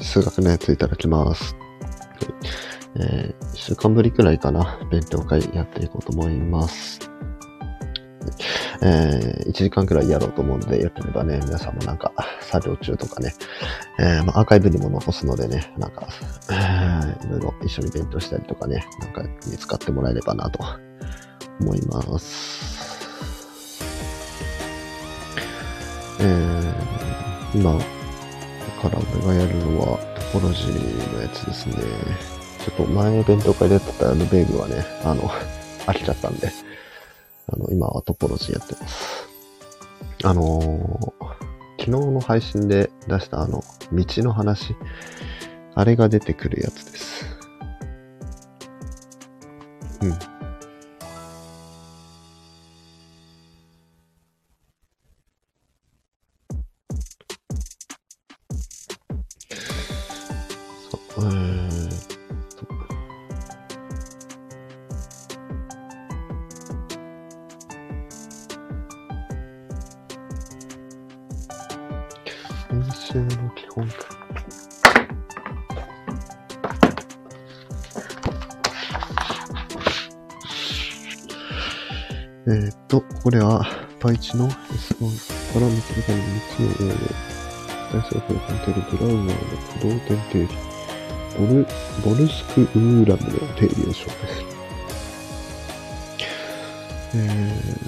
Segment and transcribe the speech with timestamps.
[0.00, 1.56] 数学のやついただきます。
[2.96, 7.00] えー、1週間ぶりくらいかな、勉強会やっていこうと思います。
[8.82, 13.32] えー、1時間くらいやろうと思うので、よければね、皆さんもなんか、作業中とかね、
[13.98, 16.08] えーまあ、アーカイブにも残すのでね、なんか、
[16.50, 20.64] えーいろいろ一緒に勉強したりとかね、なんか見つかってもらえればなと
[21.60, 22.92] 思います。
[26.20, 27.78] えー、今
[28.82, 29.98] から俺がやるのは
[30.32, 31.74] トポロジーのやつですね。
[32.58, 35.22] ちょっと前勉強会でやってたルベーグはね、あの、
[35.86, 36.50] 飽きちゃったんで、
[37.52, 39.28] あの、今はトポロジーやってます。
[40.24, 41.32] あのー
[41.84, 44.76] 昨日の配信で出したあの、道の話、
[45.74, 47.26] あれが出てくるやつです。
[50.02, 50.31] うん。
[84.32, 86.96] 私の S1 から導かれる3つの応用、
[87.92, 90.48] 大作をコンテルブラウナーの駆動点定理、
[91.38, 91.66] ボル、
[92.02, 94.46] ボルスク・ウーラムの定理を紹介する。
[97.14, 97.81] えー、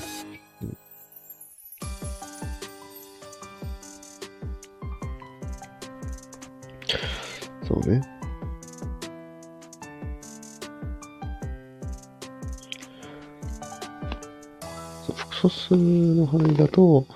[16.75, 17.07] と、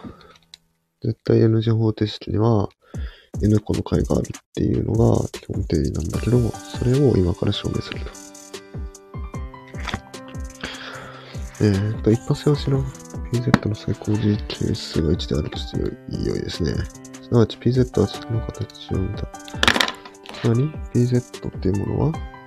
[1.02, 2.68] 絶対 N 次方程式には
[3.42, 8.06] N 個の解があるっていうのが基本定理なんだけど、それを今から証明すると。
[11.60, 12.84] えーと、一発用しの
[13.32, 15.78] PZ の最高時係数が1であるとして
[16.24, 16.72] 良いですね。
[17.20, 19.26] すなわち PZ は次の形を見た。
[20.40, 22.37] つまり PZ っていうものは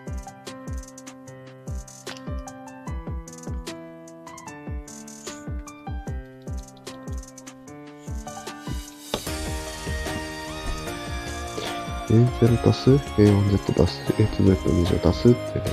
[12.11, 15.65] A0 足す A1Z 足す A2Z2 乗足すっていう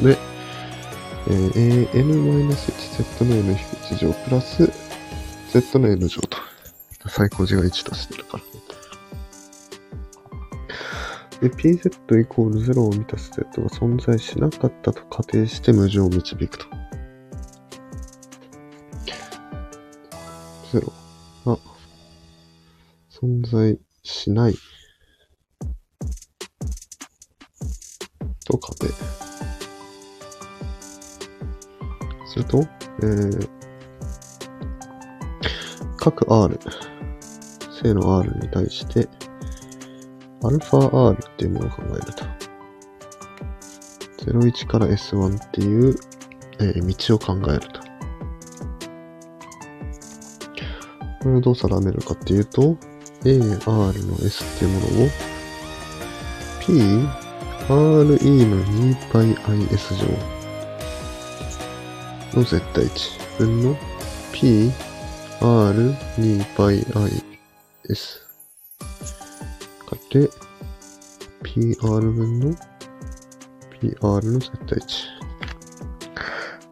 [0.00, 0.18] ので、
[1.28, 4.72] えー、an-1z の n 1乗プラス
[5.52, 6.38] z の n 乗と。
[7.08, 8.44] 最高値が1としてるから。
[11.40, 16.64] で、pz イコール0を満たす z が存在しなかったと仮定して無乗を導くと。
[20.72, 20.90] 0
[21.44, 21.58] が
[23.10, 24.54] 存在しない
[32.36, 32.58] すると、
[33.00, 33.48] えー、
[35.96, 36.58] 各 R、
[37.82, 39.08] 正の R に対して、
[40.42, 42.24] アルファ R っていうものを考えると。
[44.26, 45.94] 01から S1 っていう、
[46.58, 47.80] えー道を考えると。
[51.22, 52.76] これをどう定めるかっていうと、
[53.24, 55.08] AR の S っていうものを
[56.60, 56.72] P、
[57.68, 60.35] RE の 2πis 乗
[62.36, 63.18] の絶対値。
[63.38, 63.74] 分の
[64.32, 64.70] P、
[65.40, 68.26] R、2πis
[69.86, 70.28] かけ
[71.42, 72.54] PR 分の
[73.80, 75.06] PR の絶対値。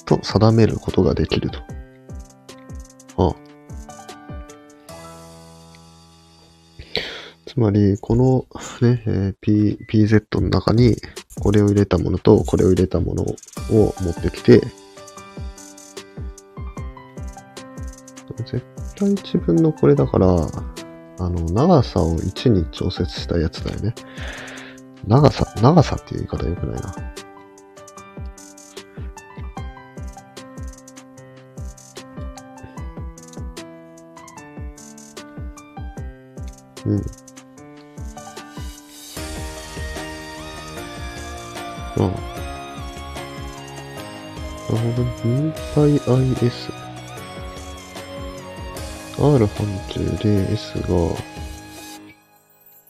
[0.05, 1.61] と定めることができると。
[3.17, 3.31] あ。
[3.31, 3.35] あ
[7.47, 8.47] つまり、この
[8.83, 10.99] ね、えー P、PZ の中に、
[11.41, 13.37] これを入れたものと、これを入れたものを
[14.03, 14.84] 持ってきて、
[18.97, 20.27] 対値分のこれだから、
[21.19, 23.95] あの、長さを1に調節したやつだよね。
[25.07, 26.95] 長さ、長さっていう言い方良くないな。
[36.87, 36.99] うん。
[41.97, 42.35] ああ。
[44.73, 45.05] なるほど。
[45.25, 46.84] 2πis。
[49.17, 50.89] R 範疇で S が、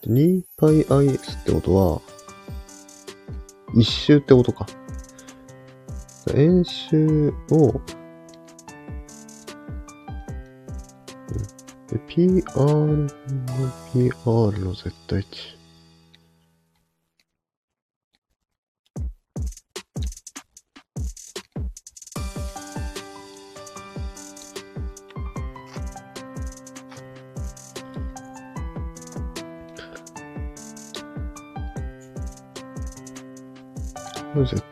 [0.07, 2.01] 2πis ってことは、
[3.75, 4.65] 一周ってことか。
[6.33, 7.79] 円周を、
[12.07, 13.07] PR の
[13.93, 15.64] PR の絶対値。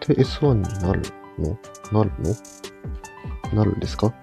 [0.05, 1.01] これ絶対 S1 になる
[1.39, 1.57] の？
[1.91, 2.35] なるの？
[3.55, 4.13] なるんですか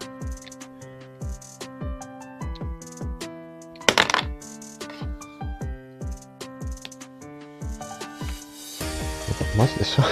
[9.57, 10.05] マジでシャ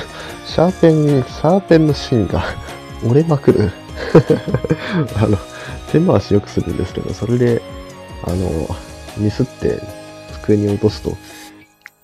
[0.46, 2.42] シャーペン、シャーペンの芯が
[3.04, 3.70] 折れまくる。
[5.16, 5.38] あの、
[5.92, 7.62] 手回しよくするんですけど、それで、
[8.24, 8.68] あの、
[9.16, 9.80] ミスって
[10.42, 11.16] 机に落とすと、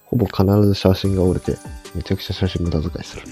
[0.06, 1.58] ほぼ必ず写真が折れて、
[1.94, 3.23] めちゃくちゃ写真無駄遣いする。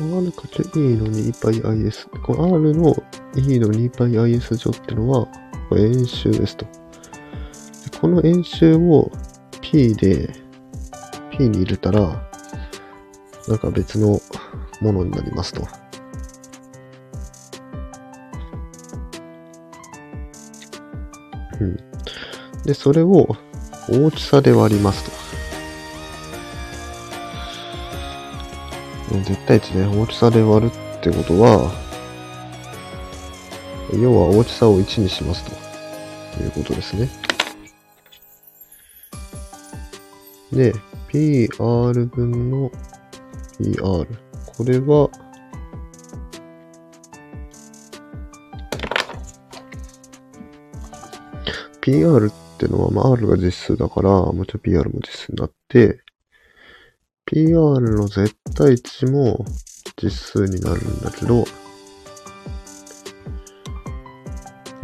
[0.00, 2.08] R かけ E の 2πis。
[2.24, 2.94] この R の
[3.36, 5.26] E の 2πis 乗ってのは、
[5.68, 6.83] これ円周ですと。
[8.04, 9.10] この円周を
[9.62, 10.28] P で、
[11.30, 12.28] P に入れたら、
[13.48, 14.20] なんか別の
[14.82, 15.66] ものになりますと。
[21.58, 21.76] うん。
[22.66, 23.38] で、それを
[23.88, 25.04] 大きさで割ります
[29.10, 29.16] と。
[29.20, 31.72] 絶対値ね、大きさで割るってことは、
[33.94, 35.42] 要は大きさを1にします
[36.36, 37.23] ということですね。
[40.54, 40.72] で、
[41.08, 42.70] PR 分の
[43.58, 44.06] PR。
[44.56, 45.10] これは、
[51.80, 56.00] PR ってのは、まあ、R が実数だから、もちろん PR も実数になって、
[57.26, 59.44] PR の絶対値も
[60.00, 61.44] 実数になるんだけど、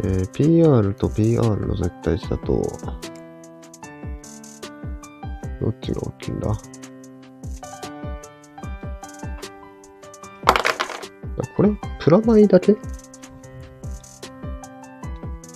[0.03, 2.61] えー、PR と PR の絶対値だと、
[5.61, 6.57] どっちが大きいんだ？
[11.55, 11.69] これ？
[11.99, 12.75] プラマイだけ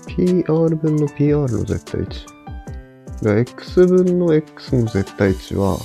[0.08, 2.26] ?PR 分の PR の絶対値。
[3.40, 5.78] X 分の X の絶対値は、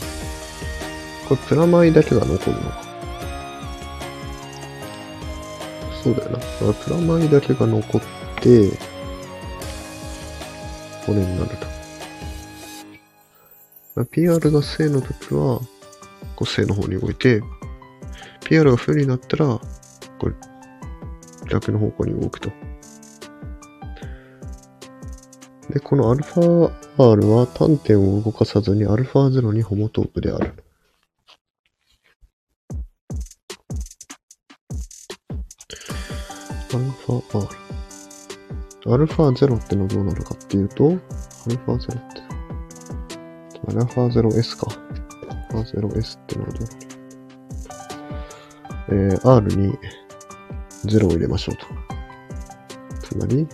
[1.29, 2.83] これプラマイだけが残るのか。
[6.03, 6.39] そうだよな。
[6.39, 8.01] だからプラマイだけが残っ
[8.41, 8.71] て、
[11.07, 11.70] これになると。
[14.05, 15.61] PR が正の時は、
[16.37, 17.43] こう正の方に動いて、
[18.45, 19.47] PR が負になったら、
[20.19, 20.35] これ、
[21.51, 22.51] 逆の方向に動くと。
[25.71, 30.53] で、この αr は単点を動かさずに α0 にホモトープである。
[36.73, 37.39] アルファ
[38.87, 38.95] R。
[38.95, 42.30] アルファ0ってのはどうなるかっていうと、アルファ0って、
[43.71, 44.67] アルファー 0S か。
[45.51, 46.91] アルファ 0S ってなると
[48.93, 49.73] えー、R に
[50.85, 51.67] 0を入れましょうと。
[53.03, 53.47] つまり、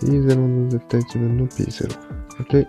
[0.00, 1.88] P0 の絶対値分の P0
[2.50, 2.66] で、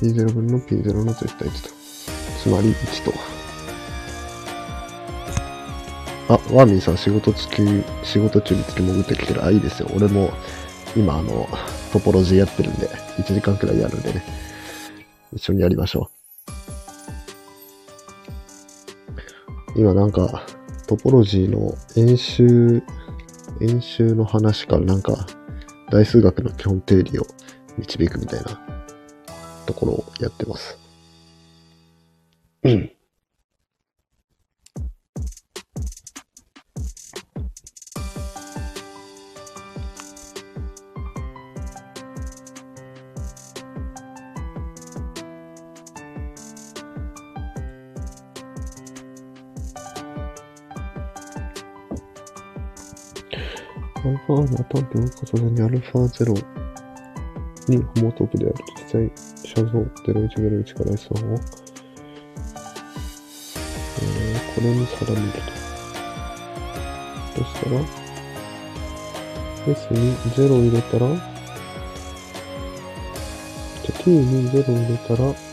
[0.00, 1.68] P0 分の P0 の絶対値と。
[2.42, 3.12] つまり1と。
[6.28, 9.44] あ、ワーミーさん仕事付き、仕事中に月潜ってきてる。
[9.44, 9.88] あ、いいですよ。
[9.94, 10.30] 俺も
[10.94, 11.48] 今あの、
[11.92, 14.22] トポロジーやってるんで、1時間くらいやるんでね。
[15.32, 16.10] 一緒にやりましょ
[19.76, 19.80] う。
[19.80, 20.44] 今なんか、
[20.86, 22.82] トポロジーの演習、
[23.60, 25.26] 演習の話からなんか、
[25.90, 27.26] 大数学の基本定理を
[27.78, 28.60] 導くみたいな
[29.66, 30.78] ところをやってます。
[32.64, 32.97] うん。
[53.98, 56.32] アルファは単点を重ねにアルファ0
[57.68, 58.54] にホモトープである。
[58.76, 59.10] 実際、
[59.44, 59.70] 写像
[60.06, 61.34] 0101から S1 を、
[64.00, 65.40] えー、これに定めると。
[67.42, 67.80] そしたら、
[69.66, 71.08] S に0を入れたら、
[73.82, 75.47] じゃ T に0を入れたら、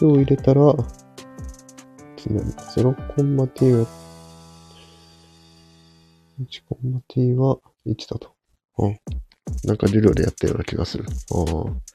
[0.00, 0.74] 1を入れたら、
[2.16, 3.84] つまり0コンマ t が、
[6.40, 8.32] 1コンマ t は1だと。
[8.78, 8.98] うん。
[9.64, 11.04] なんか授業でやったような気がする。
[11.04, 11.90] ああ。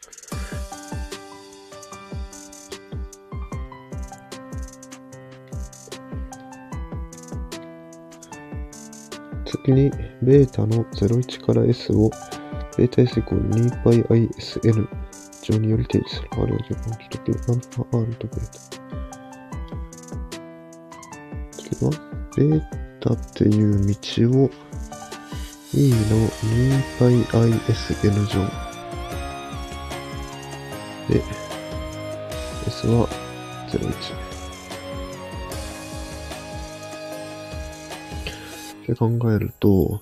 [9.48, 9.90] 先に
[10.22, 12.12] β の01から s を
[12.78, 15.05] βs イコール 2πisn
[15.52, 16.30] 上により定義する。
[16.32, 18.60] あるいは時間期的アルファ R とベータ。
[21.52, 21.92] 次は、
[22.36, 22.62] ベー
[23.00, 23.94] タっていう道
[24.42, 24.50] を
[25.74, 25.96] E の
[27.00, 28.34] 2πisn 乗。
[31.10, 31.22] で、
[32.68, 33.08] S は
[33.70, 34.26] 01。
[38.84, 40.02] って考えると、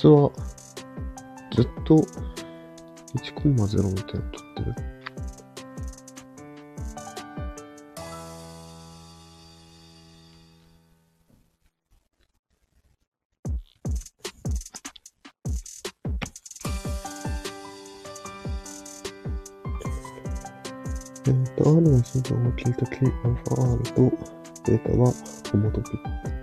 [0.00, 0.30] いつは
[1.52, 1.96] ずっと
[3.16, 4.74] 1.0みたいなの取ってる。
[21.26, 24.00] えっ、ー、と、R の振動を聞いたき、アルファ R と
[24.64, 25.12] データは
[25.52, 26.39] ホモトピック。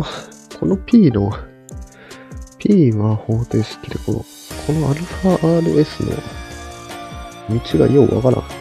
[0.00, 0.04] の、
[0.58, 1.32] この P の、
[2.58, 4.18] P は方程式で、この、
[4.66, 6.16] この αRS の
[7.60, 8.57] 道がようわからん。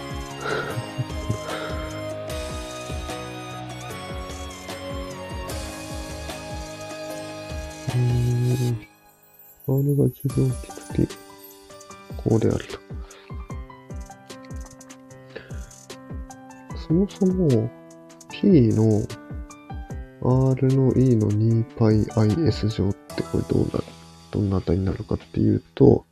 [22.57, 23.85] 2πis 乗ってこれどうなる
[24.33, 26.07] どんな値になるかっていうと、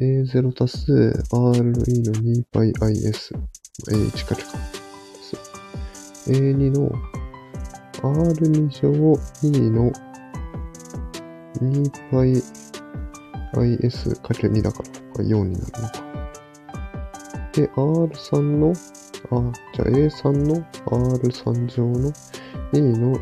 [0.00, 4.48] A0 足す R の E の 2πis、A1 かけか。
[6.26, 6.90] A2 の
[8.00, 9.92] R2 乗 E の
[11.60, 16.02] 2πis かけ2だから、これ4になるのか。
[17.52, 18.72] で、R3 の
[19.30, 22.10] あ、じゃあ A3 の R3 乗の
[22.72, 23.14] A の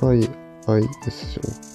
[0.00, 0.28] 6πis
[0.65, 1.70] ぱいですよ。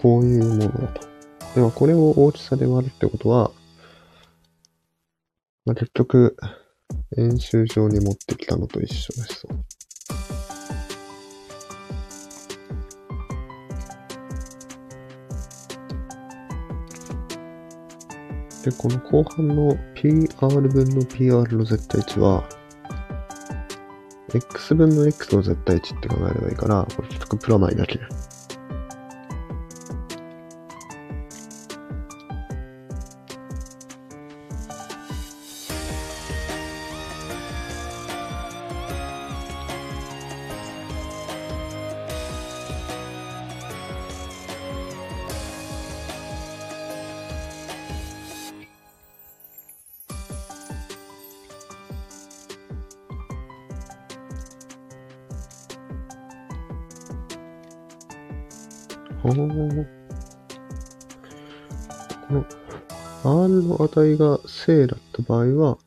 [0.00, 1.06] こういうものだと。
[1.54, 3.50] では、これを大きさで割るってことは、
[5.66, 6.36] まあ、結局、
[7.18, 9.46] 演習場に持ってきたのと一緒です。
[18.64, 22.48] で、この後半の PR 分の PR の絶対値は、
[24.32, 28.00] x 分の x の絶対値って考えればいいから、これ結局プラマイだけ。
[63.90, 65.78] 値が正だった場合は、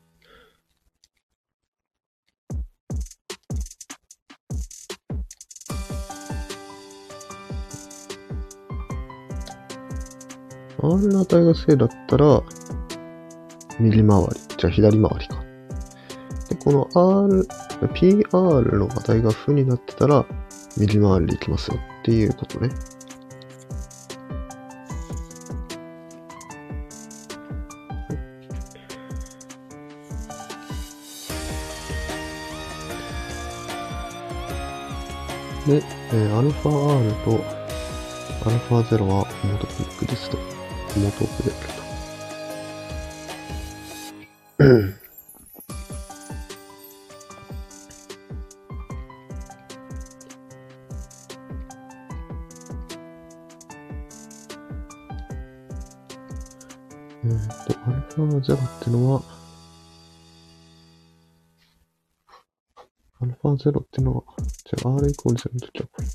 [10.78, 12.42] R の値が正だったら、
[13.80, 14.40] 右回り。
[14.56, 15.42] じゃあ左回りか。
[16.50, 17.48] で、この R、
[17.94, 20.26] PR の値が負になってたら、
[20.76, 22.68] 右回りでいきますよっていうことね。
[35.67, 36.51] で、えー、αr
[37.23, 37.59] と
[38.39, 40.37] α0 は元ピックですと。
[40.97, 41.79] 元奥であると。
[57.25, 59.21] えっと、α0 ってのは、
[63.19, 64.23] α0 ってのは、
[64.76, 66.08] じゃあ r イコール0の時はこれ。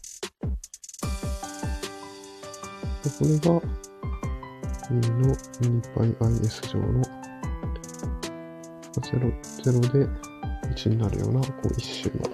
[3.04, 3.62] で、これが、
[4.90, 7.04] 2の 2πis 上の、
[9.00, 10.08] 0、0で
[10.76, 12.30] 1になるような、こう一周の、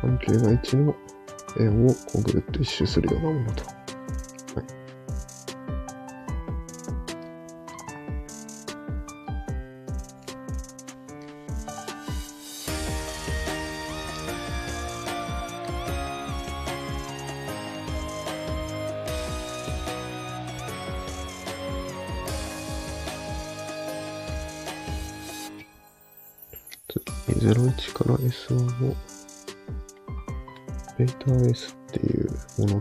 [0.00, 0.94] 半径が1の
[1.60, 3.83] 円をこうぐるっと一周するようなものと。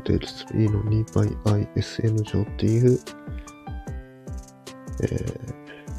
[0.03, 1.27] 定義する E の2倍
[1.75, 2.99] ISN 乗っていう、
[5.01, 5.05] え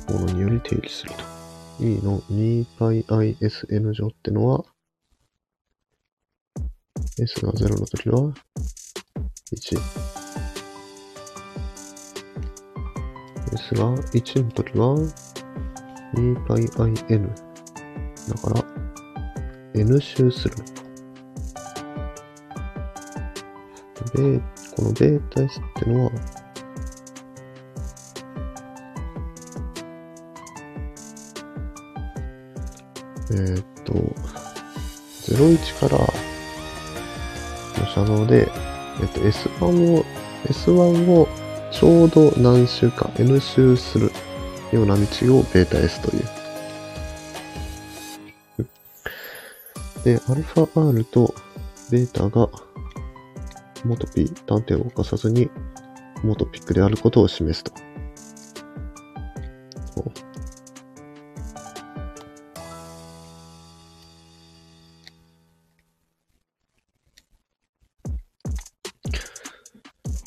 [0.09, 1.35] ー、ものにより定義すると。
[1.81, 4.65] E の2倍 ISN 乗ってのは
[7.19, 8.33] S が0の時は
[9.53, 9.79] 1。
[13.53, 14.97] S が1の時は
[16.15, 16.63] 2倍
[17.09, 17.29] IN
[18.29, 18.65] だから、
[19.75, 20.57] N 周する
[24.15, 24.23] と。
[24.23, 24.41] ベ
[24.77, 26.13] このベータ S ってのは、
[33.31, 33.93] えー、っと、
[35.33, 38.49] 01からの写像で、
[39.01, 40.05] えっと、S1 を、
[40.47, 41.29] S1 を
[41.71, 44.13] ちょうど何周か N 周する
[44.73, 45.03] ような道
[45.39, 46.25] をベータ S という。
[50.05, 51.35] で、アルファ R と
[51.91, 52.49] ベータが
[53.85, 55.51] 元 P、断点を動かさずに
[56.23, 57.73] 元ピックであることを示すと。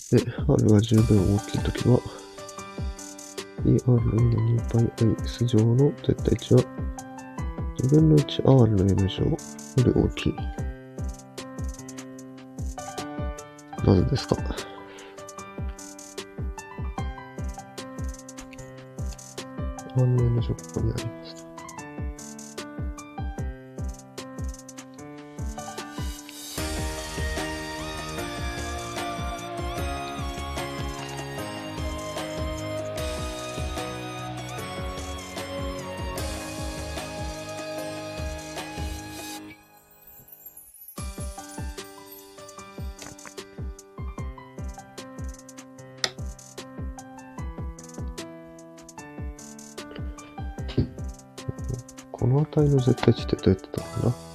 [0.09, 1.99] で、R が十分大きいときは、
[3.65, 6.63] ER の2倍 S 乗の絶対値は、
[7.81, 9.37] 自分の1 R の N 乗よ
[9.77, 10.66] り大きい。
[13.87, 14.35] なぜですか？
[19.95, 21.56] あの絵の書ここにありました？
[52.61, 54.26] の値の絶対値ってどうやってたのかな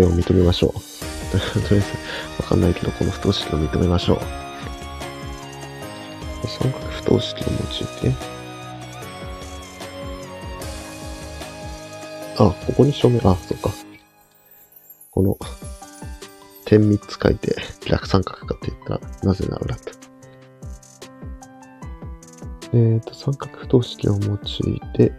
[0.00, 0.72] れを認めましょう。
[1.68, 1.86] とりあえず、
[2.42, 4.18] わかんないけど、この不等式を認めましょう。
[6.48, 8.30] 三角不等式を用いて、
[12.36, 13.70] あ、ここに証明、あ、そっか。
[15.10, 15.38] この、
[16.64, 19.92] 点3つ書いて逆三角かって言ったら、なぜならと。
[22.72, 25.12] えっ、ー、と、三角不等式を用いて、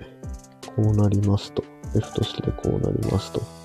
[0.76, 1.64] こうなりますと。
[1.96, 3.61] F 不等式でこうなりますと。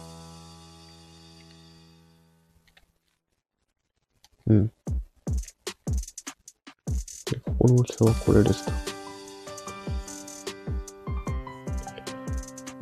[7.66, 8.70] この大きさはこれですと。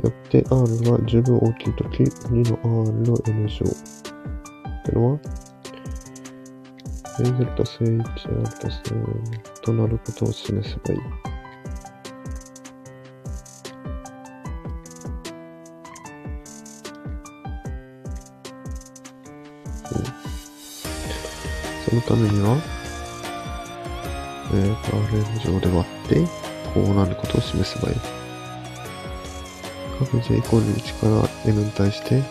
[0.03, 5.19] よって R が十分大きいとき、2の R の N 乗ってのは、
[7.19, 8.83] A0 たす HR たす
[9.63, 11.01] となることを示せばいい。
[21.89, 22.84] そのためには、
[24.55, 26.25] えー、RN 上で割って、
[26.73, 27.97] こうなることを示せばいい。
[29.99, 32.23] 各 j イコール1から n に対して、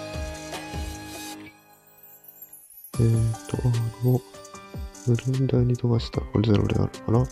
[3.00, 3.58] えーと、
[4.04, 4.22] R を
[5.06, 7.26] 無限大に飛ばしたこれ0であるから、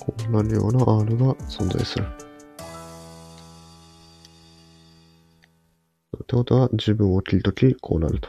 [0.00, 2.04] こうなるような R が存在する。
[2.04, 2.08] っ
[6.26, 8.28] てことは、自分を切るとき、こうなると。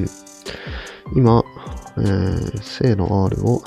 [0.00, 1.18] うん。
[1.18, 1.44] 今、
[1.98, 3.62] えー、正の R を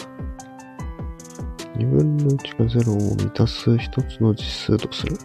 [1.78, 5.18] 2分の1が0を満たす一つの実数とする。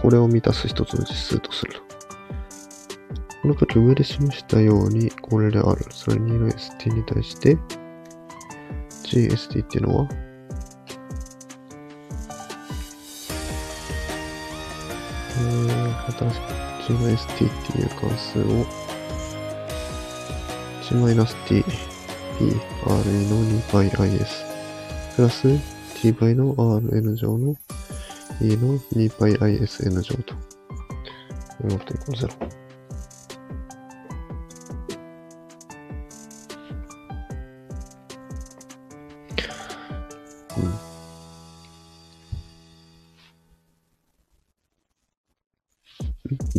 [0.00, 1.72] これを満たす一つの実数とする。
[3.42, 5.84] この時上で示したように、これである。
[5.90, 7.56] それ2の st に対して、
[9.04, 10.08] gst っていうのは、
[15.38, 18.66] えー、新しく gst っていう関数を、
[20.90, 21.64] 1-t, p, r, e
[23.28, 23.36] の
[23.70, 24.26] 2πis
[25.16, 25.58] プラス
[25.94, 27.56] t 倍の rn 乗の
[28.40, 30.34] e の 2πisn 乗と。
[31.62, 32.30] いうことイコール0。
[40.56, 40.72] うん。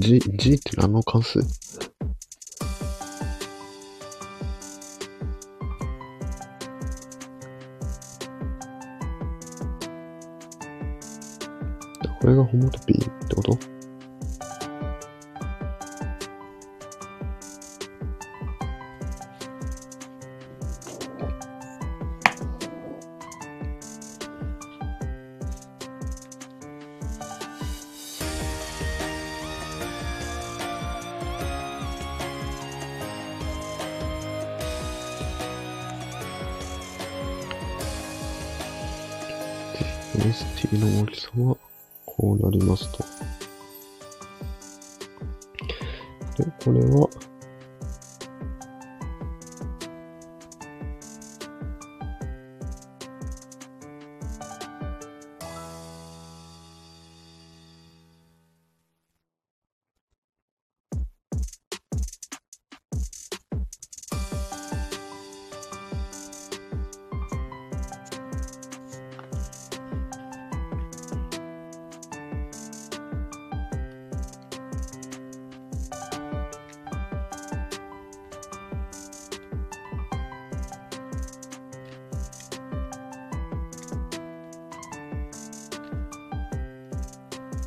[0.01, 1.39] G、G って何の関数？
[12.51, 12.90] こ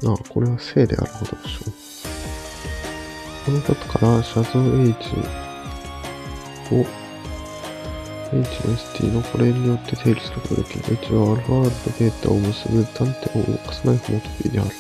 [0.07, 1.73] ああ、これは正であることでしょう。
[3.47, 5.15] この方から、写像 H
[6.73, 6.87] を
[8.33, 10.99] H の ST のこれによって定理することができる。
[11.03, 12.99] H は α と β を結ぶ端
[13.31, 14.71] 点を動かさないフォートピーである。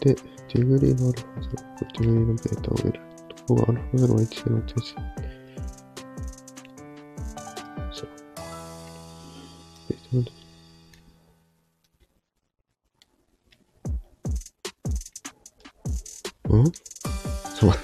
[0.00, 3.00] で、ディグリーの α0、ディグリーの β を得る。
[3.36, 4.94] ところが α0 は1での定義。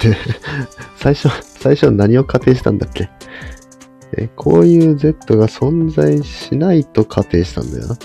[0.97, 3.11] 最初、最初何を仮定したんだっけ？
[4.17, 7.97] え、こういう Z が存在しないと仮定したんだよな。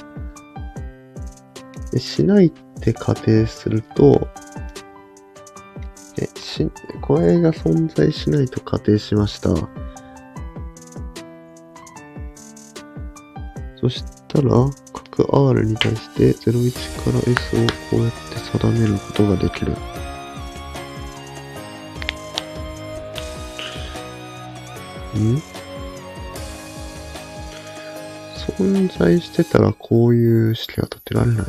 [1.99, 4.27] しないって仮定すると、
[6.19, 6.69] え、し、
[7.01, 9.49] これが存在しないと仮定しました。
[13.79, 14.49] そしたら、
[14.93, 18.17] 各 R に対して01から S をこうやって
[18.57, 19.73] 定めることができる。
[28.57, 31.45] 存在してたらこういう式は立てられない。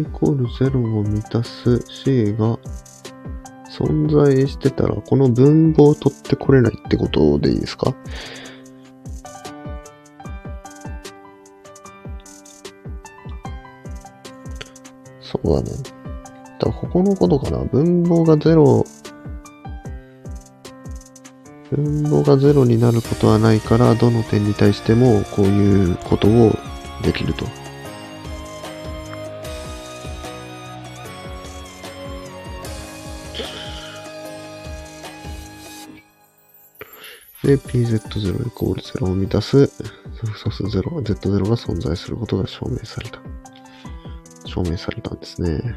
[0.00, 2.58] イコール0を満たす c が
[3.70, 7.94] 存在してたら、この分母を取ってこれないってことでいいですか？
[15.20, 15.70] そうだね。
[16.60, 17.58] だここのことかな。
[17.64, 18.84] 分母が0、
[21.70, 26.52] 分母が0になることはないから、どの点に対してもこういうことを
[27.02, 27.46] できると。
[37.44, 39.66] で、pz0 イコール0を満たす
[40.34, 43.20] 素数0、z0 が存在することが証明された。
[44.46, 45.76] 証明されたんですね。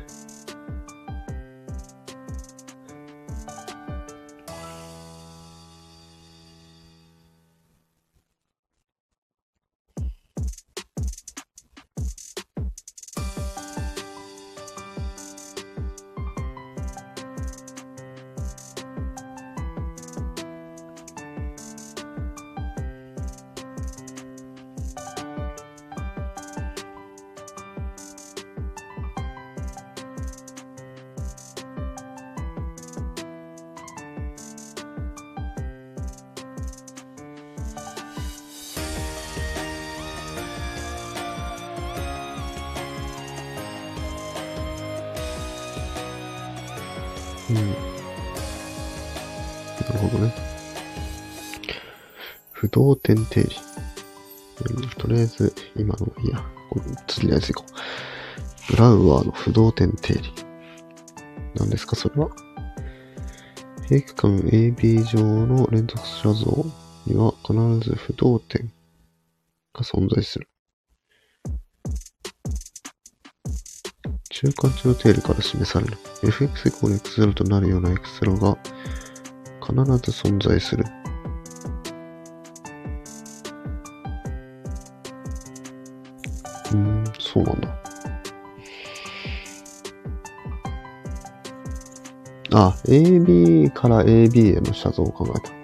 [59.78, 60.34] 点定理。
[61.54, 62.30] 何ですか、それは？
[63.88, 66.66] 平区間 AB 上の連続写像
[67.06, 67.54] には必
[67.88, 68.72] ず不動点
[69.74, 70.50] が存在する。
[74.30, 75.98] 中間値の定理から示される。
[76.24, 78.58] fx イコール x0 となるような x0 が
[79.62, 79.76] 必
[80.12, 80.84] ず存在する。
[86.74, 87.77] うん、そうなんだ。
[92.60, 95.58] あ、AB から AB への写像を考えた。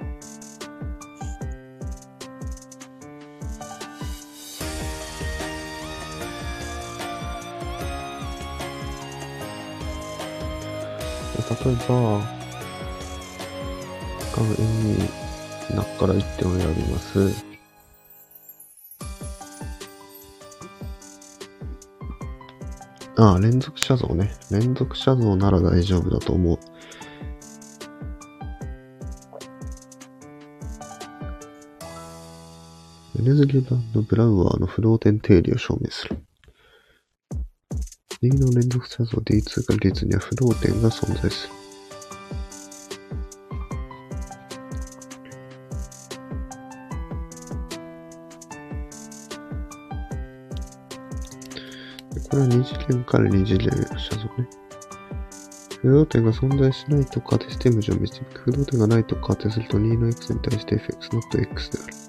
[11.65, 12.21] 例えば、
[14.35, 14.51] 画面
[14.83, 14.97] に
[15.75, 17.53] 中から1点を選びます。
[23.15, 24.31] ああ、連続写像ね。
[24.51, 26.72] 連続写像なら大丈夫だと思う。
[33.23, 36.17] ネズゲバンド・ブラウアーの不動点定理を証明する。
[38.21, 41.53] D の連続写像 D2 から D2 には不動点が存在する。
[52.29, 54.49] これは二次元から二次元の写像ね。
[55.81, 58.41] 不動点が存在しないと仮定して無常を導く。
[58.41, 62.02] 不動点がないと仮定すると2の x に対して fx ノット x である。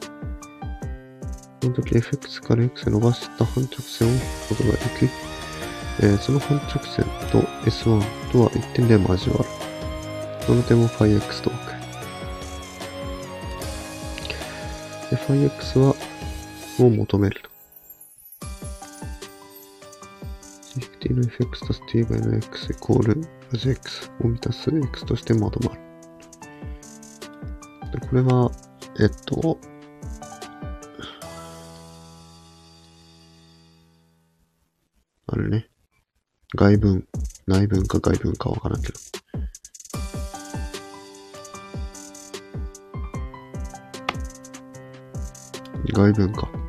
[1.64, 5.10] この時 fx から x へ伸ばした半直線を引くことができ、
[6.02, 9.48] えー、その半直線と S1 とは一点で交わる。
[10.44, 11.70] その点も phx と置く。
[15.10, 15.94] で、phix は、
[16.80, 17.48] を求めると。
[21.00, 25.80] t の fx 足す t 倍の x イコールプラス x を満たす x としてまとまる。
[27.98, 28.50] でこれは、
[29.00, 29.58] えっと、
[35.34, 35.66] あれね。
[36.56, 37.08] 外文、
[37.48, 38.98] 内文か外文かわからんけど。
[45.92, 46.63] 外文か。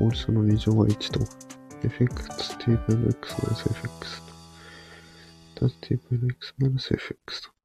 [0.00, 1.20] の大きさの2乗は1と、
[1.88, 4.30] fx t 倍の x の sfx と。
[5.60, 7.59] タスティブ NX-FX と。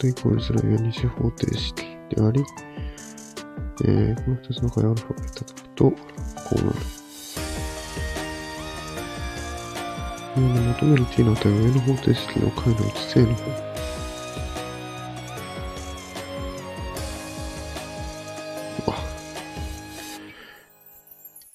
[0.00, 2.42] Not equal するが二次方程式であり、
[3.84, 5.96] えー、この二つの解アルファベットと、こ
[6.52, 6.76] うなる。
[10.36, 13.70] えー求める t の値は n 方程式の解のうち正の方。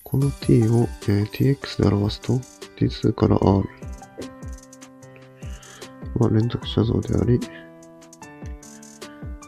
[0.03, 2.33] この t を、えー tx で表すと
[2.77, 3.67] t2 から r
[6.19, 7.39] は連続写像であり、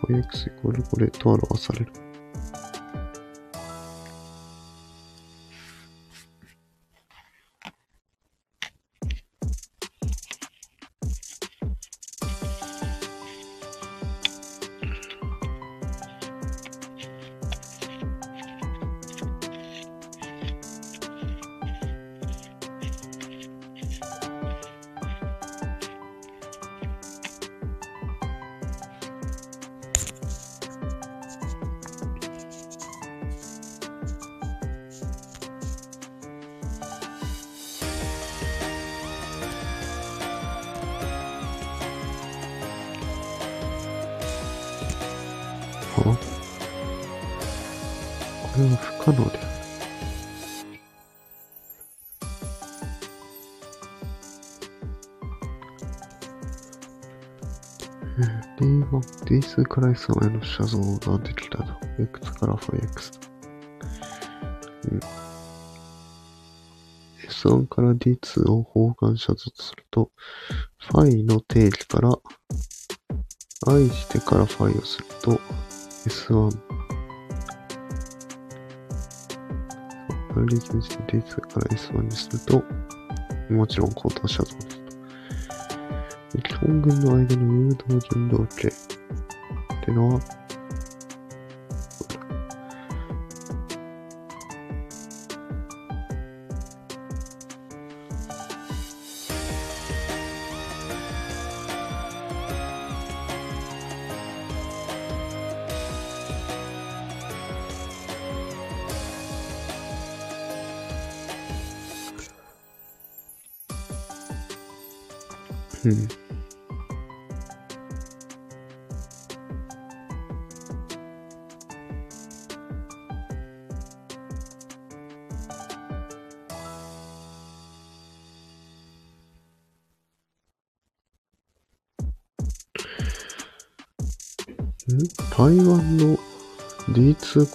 [0.09, 2.06] yx イコールこれと表される。
[60.07, 60.79] D2 から S1 への写像
[61.11, 61.65] ができたと。
[61.99, 63.27] X から 5X と。
[64.91, 64.99] うん。
[67.27, 70.11] S1 から D2 を方眼写像とすると、
[70.77, 72.15] ファイの定義から、
[73.67, 75.41] 愛してからファイをすると、
[76.05, 76.57] S1。
[80.33, 82.63] 管理検視 D2 から S1 にすると、
[83.53, 84.87] もちろん高等写像ですと。
[86.33, 88.71] で基本群の間の誘導順動系
[90.17, 90.46] って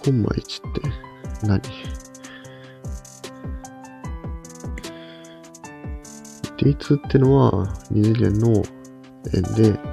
[0.04, 0.80] コンマ1って
[1.46, 1.60] 何
[6.58, 8.64] ?D2 ってのは二次元の
[9.32, 9.91] 円で、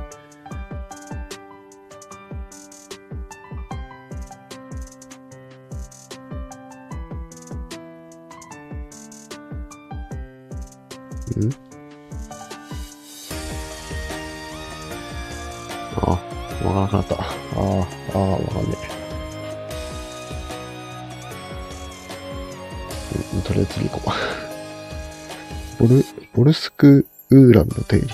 [26.80, 28.08] ク・ウーランの定理。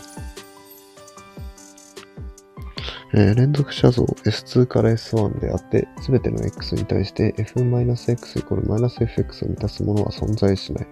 [3.14, 10.88] えー連続写像 S2 から S1 であって、すべての X に対して F-X イコール -Fx を満たすものは存在しない。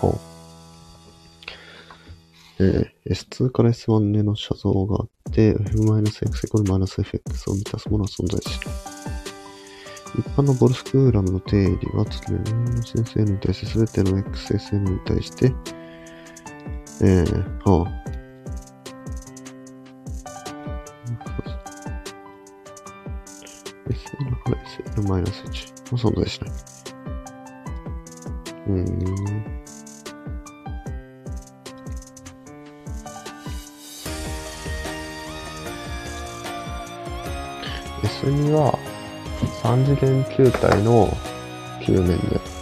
[0.00, 0.14] ほう。
[2.60, 8.76] えー S2 から S1 での写像があって、F-X イコール -Fx を満たすものは存在しない。
[10.20, 15.52] 一般のボルスクーラムの定理は、次の先生に対して全ての XSN に対して、
[17.02, 17.96] えー、はあ。
[23.90, 25.22] SN から SN-1 は
[25.98, 26.50] 存在しない。
[28.68, 29.44] うーん。
[38.02, 38.78] S2 は
[39.62, 41.14] 3次元球体の
[41.84, 42.55] 球面で。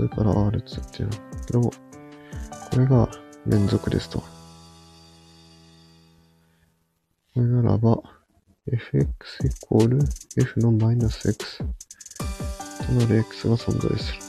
[0.00, 1.16] 2から R2 っていうの。
[1.16, 3.08] これを、これが
[3.46, 4.20] 連続ですと。
[4.20, 4.26] こ
[7.36, 8.00] れならば、
[8.66, 9.98] fx イコール
[10.36, 14.20] f のマイナス x となる x が存在する。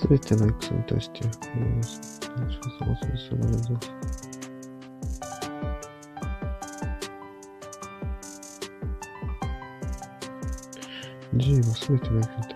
[0.00, 4.03] すべての x に対して、この要素が存在する。
[11.36, 12.53] G は全ての F と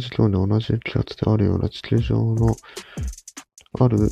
[0.00, 2.56] じ量で同じ気圧であるような地球上の
[3.78, 4.10] ある直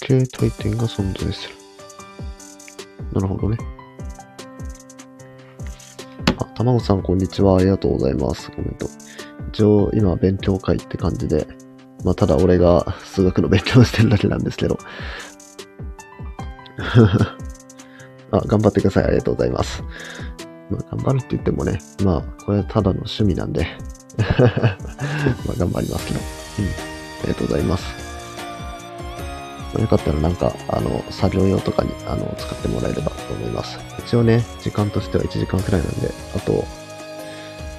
[0.00, 1.54] 径体点が存在する。
[3.14, 3.56] なるほどね。
[6.38, 7.56] あ、たまごさんこんにちは。
[7.56, 8.50] ありがとうございます。
[8.50, 8.86] コメント。
[9.48, 11.46] 一応今勉強会って感じで
[12.04, 14.78] まあ、ただ俺が数学の勉強してるだけなんですけど。
[18.32, 19.04] あ、頑張ってください。
[19.04, 19.84] ありがとうございます。
[20.70, 23.66] まあ、頑張るって言ってもね、まあ、これはただの趣味なんで
[24.18, 26.20] まあ、頑張りますけど。
[26.58, 26.66] うん。
[26.66, 26.68] あ
[27.24, 27.84] りがとうございます。
[29.80, 33.78] よかったらなんか、あの、作業用とかに、あの、使ってもらえればと思います。
[34.06, 36.64] 一応ね、時間としては1時間くらいなんで、あと、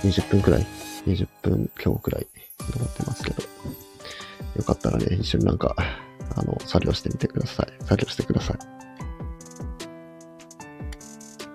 [0.03, 0.65] 20分くらい、
[1.07, 2.27] 20分強くらい
[2.71, 3.43] 残ってますけど。
[4.55, 5.75] よかったらね、一緒になんか、
[6.35, 7.85] あの、作業してみてください。
[7.85, 8.57] 作業してください。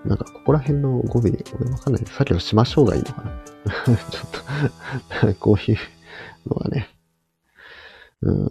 [0.09, 2.05] なんか、ここら辺の語尾、俺わかんない。
[2.07, 3.43] 作業しましょうがいいのかな
[3.85, 4.21] ちょ
[5.27, 5.77] っと こういう
[6.49, 6.89] のがね、
[8.23, 8.49] うん、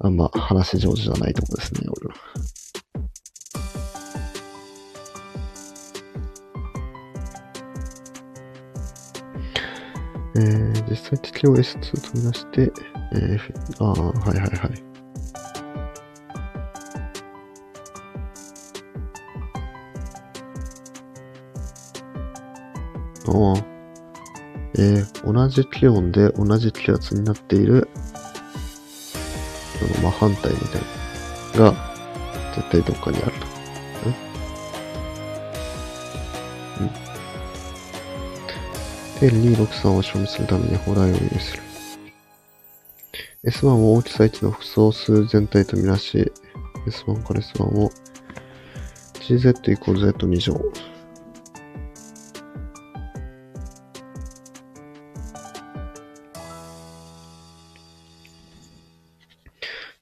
[0.00, 2.14] あんま話上手じゃないとこですね、俺の。
[10.36, 12.70] えー、実際適用 S2 とみなして、
[13.14, 14.87] えー、ああ、はいはいはい。
[23.28, 23.64] ああ、
[24.74, 27.88] えー、同じ気温で同じ気圧になっている、
[29.80, 30.82] あの、真反対みたい
[31.60, 31.94] な、が、
[32.54, 33.58] 絶対どっかにあると。
[39.20, 41.62] で、263を証明するためにホラーを意する。
[43.44, 46.32] S1 を大きさ1の複素数全体とみなし、
[46.86, 47.90] S1 から S1 を
[49.14, 50.60] gz イコール z2 乗。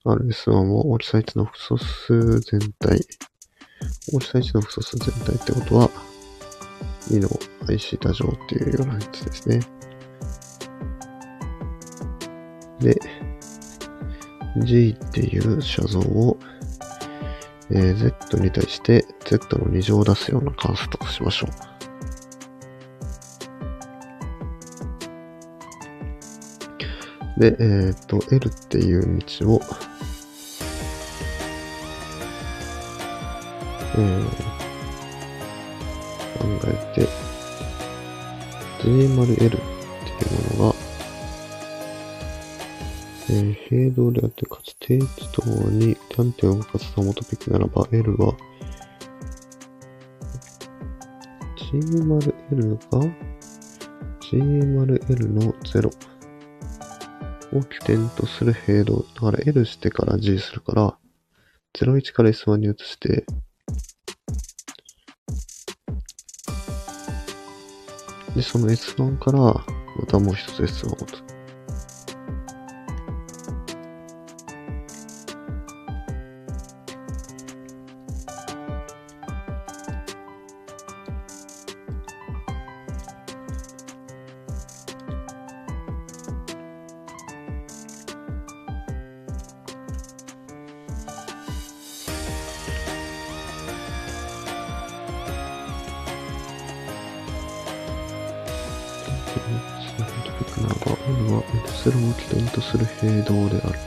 [0.06, 3.00] RS1 を大きさ1の複素数全体。
[4.12, 5.90] 大きさ1の複素数全体ってことは、
[7.10, 7.28] 2の
[7.68, 9.60] IC 多乗っていうようなやつですね。
[12.80, 13.00] で、
[14.64, 16.38] G っていう写像を、
[17.70, 21.76] えー、Z に対して Z の2乗を出すような関数としましょう。
[27.38, 29.60] で、えっ、ー、と、L っていう道を、
[33.98, 34.24] えー、
[36.38, 37.08] 考えて、
[38.84, 40.76] J 丸 L っていうものが、
[43.28, 48.34] えー、平動であって、かつ定位置ともに端点を動かすと元べきならば、L は、
[51.56, 53.00] G 丸 L が、
[54.20, 55.90] G 丸 L の0
[57.52, 59.04] を起点とする平動。
[59.14, 60.98] だから L してから G するから、
[61.74, 63.24] 01から S1 に移して、
[68.36, 69.64] で、その S1 から、ま
[70.06, 71.35] たもう一つ S1 を持つ。
[102.66, 103.78] する平等である。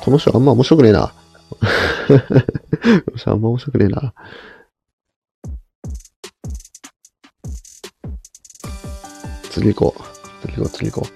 [0.00, 1.10] この人あんま面白くねえな。
[3.26, 4.12] あんま面白くねえな。
[9.50, 10.02] 次行こう。
[10.46, 11.10] 次行こう、次行こう。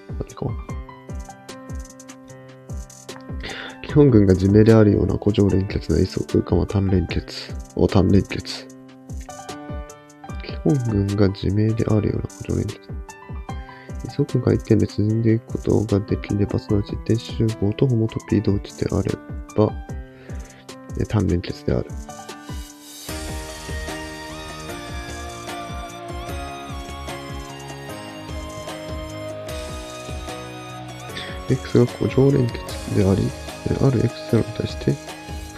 [3.99, 7.53] 本軍が自明であるような古城連結の位相空間は単連結。
[7.75, 8.65] を単連結。
[10.41, 12.79] 基本軍が自明であるような古城連結。
[14.05, 19.11] 位相空間一点で進んでいくことができれば、すなわち一点集合とホモトピー同値であれ
[19.57, 19.69] ば、
[21.09, 21.89] 単連結である。
[31.49, 34.93] x が古城連結であり、えある x0 に対して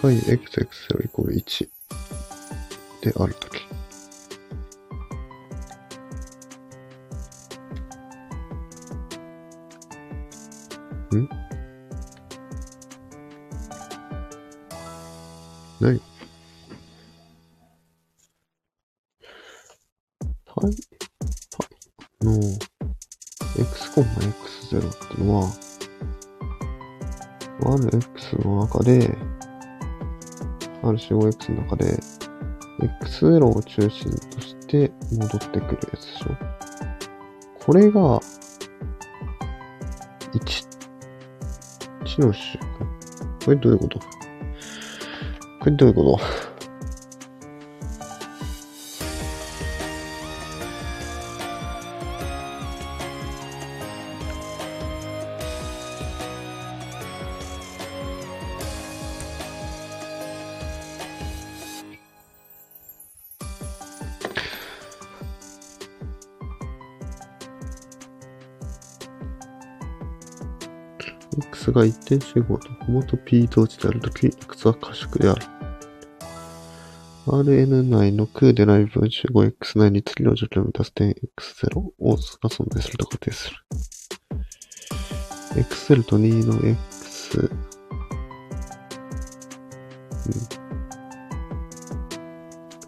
[0.01, 1.69] πxx0 イコール1
[3.01, 3.61] であるとき。
[11.15, 11.27] ん？
[15.81, 16.10] 何？
[28.81, 29.17] 中で、
[30.83, 31.99] R45X の中で、
[33.03, 36.35] x0 を中心として戻ってくるやつでしょ。
[37.63, 38.19] これが、
[40.33, 40.41] 1、
[42.05, 42.59] 1の種。
[43.45, 43.99] これどういうこと？
[43.99, 44.05] こ
[45.65, 46.50] れどういうこと？
[71.71, 75.45] が一点集合とホモと p 同値であるとき、x は可縮である。
[77.27, 82.17] Rn 内の空でない分集合 x 内に次の条件を満たす点 x0 をが
[82.49, 83.57] 存在すると仮定する。
[85.55, 87.51] x0 と2の x、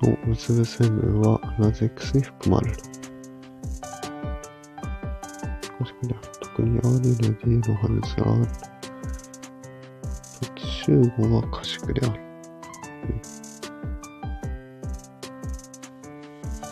[0.03, 2.77] うん、を結ぶ線分はなぜ x に含まれる。
[5.77, 8.72] 確かに特に Rn の D の反図 R
[10.85, 12.19] 集合は可縮である。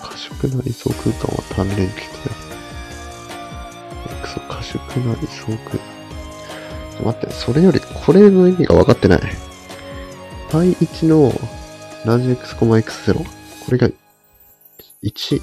[0.03, 2.33] 可縮な理想空間は単連結であ
[4.09, 4.17] る。
[4.19, 6.01] X 可縮な理想空間。
[7.05, 9.21] 待って、それより、これの意味が分かってない。
[10.49, 11.31] π1 の
[12.05, 13.13] ラージ x, x0。
[13.15, 13.23] こ
[13.71, 13.87] れが
[15.03, 15.41] 1、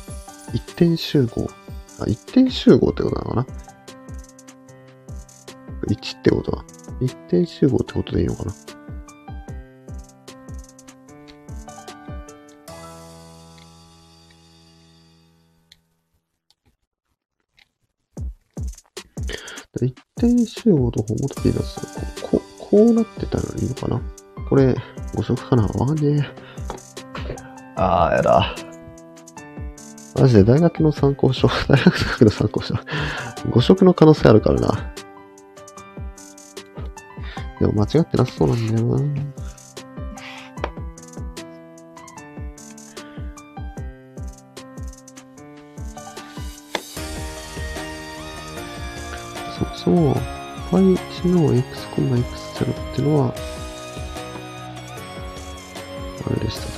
[0.53, 1.49] 一点集合。
[2.01, 3.47] あ、一点集合ってことなのかな
[5.89, 6.78] ?1 ってことは。
[7.01, 8.53] 一点集合ってことでいいのかな？
[19.81, 21.81] 一点集合とホモトピーナス
[22.23, 24.01] こ、ここうなってたらいいのかな？
[24.49, 24.75] これ、
[25.15, 25.63] 誤色かな？
[25.63, 26.49] わかんねえ。
[27.77, 28.57] あー、やだ。
[30.17, 32.75] マジで大学の参考書、 大学の参考書、
[33.51, 34.93] 誤色の可能性あるからな。
[37.61, 38.99] でも間違ってなさそうなんだよな。
[49.59, 50.15] そもそも、
[50.71, 53.35] π1 の x, x0 っていうのは、
[56.27, 56.78] あれでした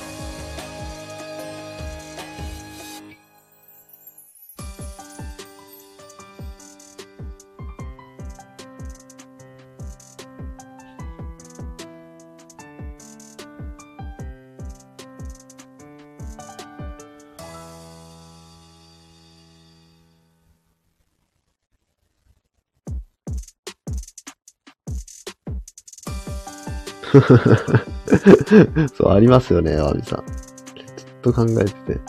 [28.97, 30.25] そう、ありますよね、アビさん。
[30.27, 32.01] ずっと考えてて。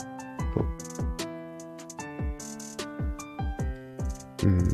[4.42, 4.68] ううん。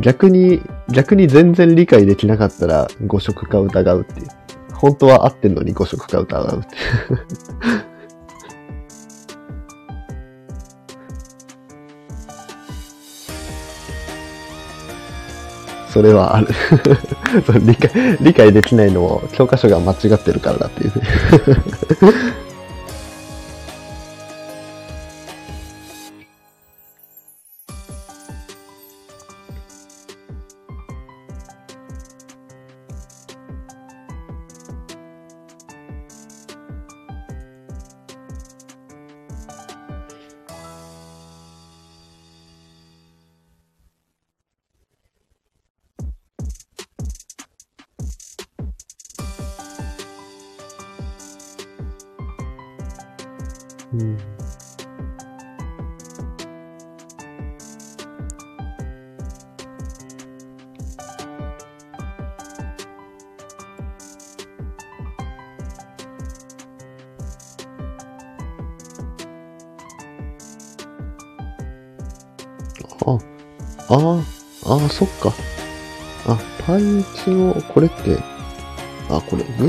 [0.00, 4.26] 逆に、逆に全然理解できなかったら、誤色か疑うっていう。
[4.74, 7.51] 本当は合ってんのに誤色か疑うっていう。
[16.02, 16.48] それはある
[17.62, 18.18] 理解。
[18.20, 20.92] 理解できないのを教科書が間違ってるからだっていう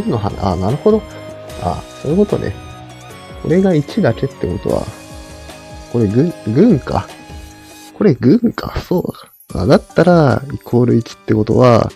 [0.02, 1.02] 軍の花、あ、なるほど。
[1.62, 2.54] あ、そういうことね。
[3.42, 4.86] これが1だけってことは、
[5.92, 7.08] これ軍、軍か。
[7.98, 8.80] これ軍か。
[8.82, 9.68] そうだ。
[9.68, 11.92] だったら、イコール1ってことは、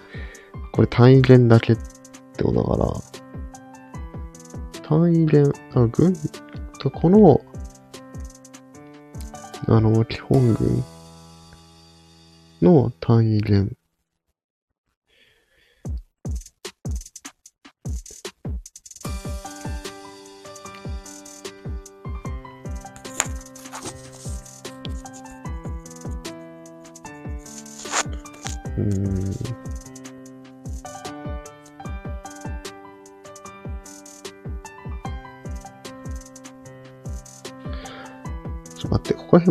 [0.72, 2.78] これ単位元だけってことだか
[4.82, 6.14] ら、単位元、あ、軍、
[6.80, 7.42] と、この、
[9.68, 10.84] あの、基本軍
[12.62, 13.72] の単位元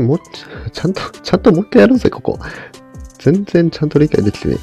[0.01, 0.19] も
[0.73, 2.39] ち、ゃんと、ちゃんともう一回やるぜ、ここ。
[3.19, 4.57] 全然ちゃんと理解できてね。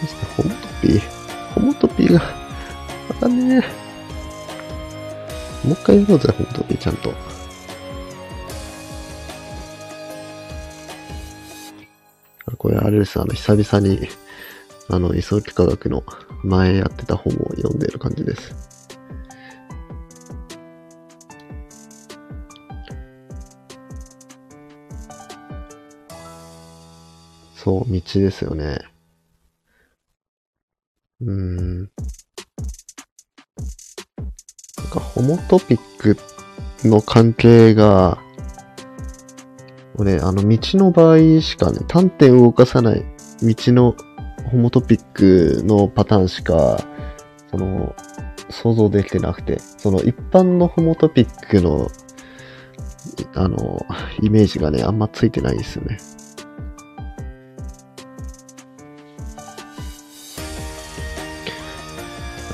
[0.00, 1.00] そして、ホモトピー。
[1.54, 2.20] ホモトピーが、
[3.08, 3.60] またね。
[5.64, 7.12] もう一回やろうぜ、ホモトピー、ちゃんと。
[12.58, 14.08] これあれです、あの、久々に、
[14.88, 16.04] あの、磯幾科学の
[16.44, 18.71] 前やってた本を読んでいる感じです。
[27.62, 28.80] そう、道ですよね。
[31.20, 31.78] うーん。
[31.78, 31.88] なん
[34.90, 36.16] か、ホモトピック
[36.88, 38.18] の関係が、
[39.94, 43.04] 俺、あの、道の場合しかね、端点を動かさない
[43.44, 43.94] 道の
[44.50, 46.84] ホモトピックのパターンしか、
[47.52, 47.94] その、
[48.50, 51.86] 想像できてなくて、その一般のホモトピックの、
[53.36, 53.86] あの、
[54.20, 55.98] イメージがね、あんまついてないですよね。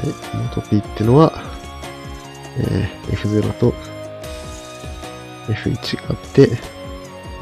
[0.09, 1.33] い、ホモトピーってのは、
[2.59, 3.73] えー F0 と
[5.49, 6.43] F1 があって、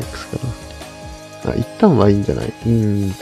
[0.01, 0.47] X か
[1.47, 1.53] な。
[1.53, 2.53] あ、一旦はいいんじゃない？
[2.67, 3.13] うん。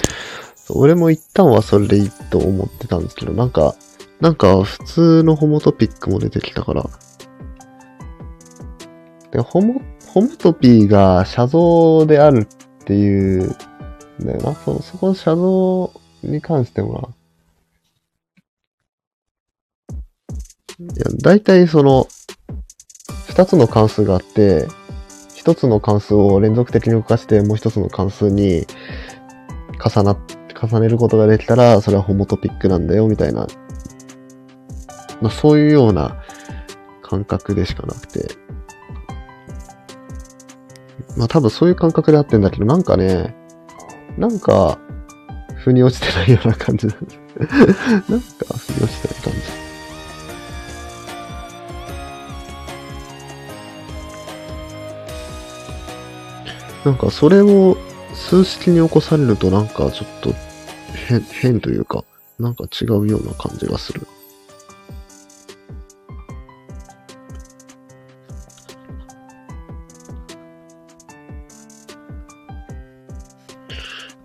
[0.71, 3.75] 俺も一旦はそれでいいと思ってたんですけど、なんか、
[4.21, 6.89] なんか普通のホモトピックも出てきたから。
[9.31, 13.57] で、ホモ、ホモトピーが写像であるっていうん
[14.21, 14.55] だよな。
[14.55, 15.91] そ、そこの写像
[16.23, 17.09] に関してもな。
[21.23, 22.09] 大体その、
[23.29, 24.67] 二つの関数があって、
[25.35, 28.67] 一つの関数を連続的に動かして、もう一つの関数に
[29.85, 30.19] 重なっ、
[30.61, 33.47] 重ねることができたら、それはホモトピックなんだよ、みたいな。
[35.21, 36.23] まあ、そういうような
[37.03, 38.35] 感覚でしかなくて。
[41.17, 43.37] まあ多分そういう感覚であってんだけど、なんかね、
[44.19, 44.79] なんか、
[45.57, 46.87] 腑に落ちてないような感じ。
[46.89, 49.64] なんか、腑に落ちてない感じ。
[56.85, 57.77] なんかそれを
[58.15, 60.35] 数式に起こされるとなんかちょっと
[60.95, 62.05] 変、変というか、
[62.39, 64.07] なんか違うような感じがする。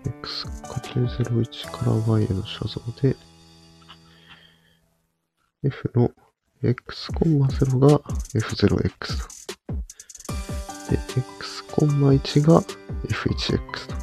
[0.03, 3.15] x×01 から y への写像で、
[5.63, 6.11] f の
[6.63, 7.99] x コンマ0が
[8.33, 8.79] f0x
[10.89, 12.61] で、x コンマ1が
[13.07, 13.98] f1x と。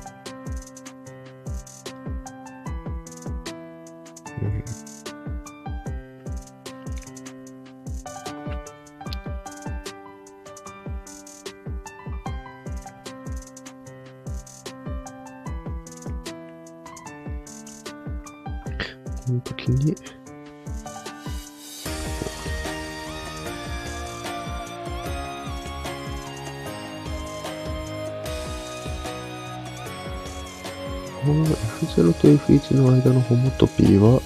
[32.68, 34.20] と F1 の間のホモトピーは、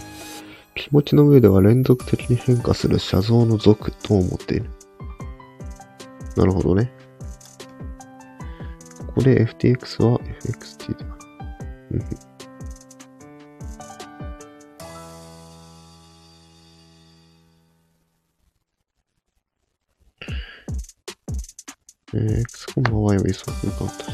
[0.74, 4.70] 気持ちの上では連続的に変化する写像の属と思っている。
[6.36, 6.92] なるほどね。
[9.06, 11.06] ここで FTX は FXT だ。
[11.92, 12.30] うん
[22.12, 24.09] えー、x コンマ y を位相空間と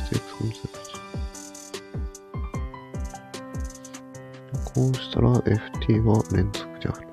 [5.92, 7.06] ら ft は連続である。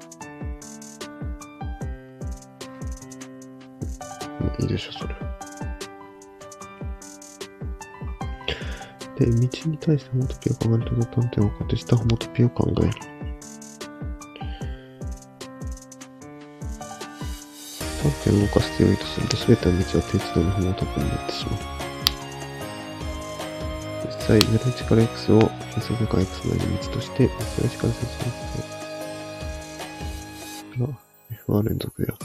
[4.60, 5.16] いいでしょ、それ。
[9.20, 12.92] で、道に対してホモトピを考えるとき端点を固定したホモトピを考える。
[18.04, 21.83] 端点を動かして良いとすると、すべての道は定置道にホモトピになってしまう。
[24.26, 25.40] 実際、0から x を
[25.74, 26.64] 変則間 x の道
[26.94, 27.30] として、0
[27.78, 28.06] から接
[30.78, 30.98] 続が
[31.30, 32.18] f は連続である。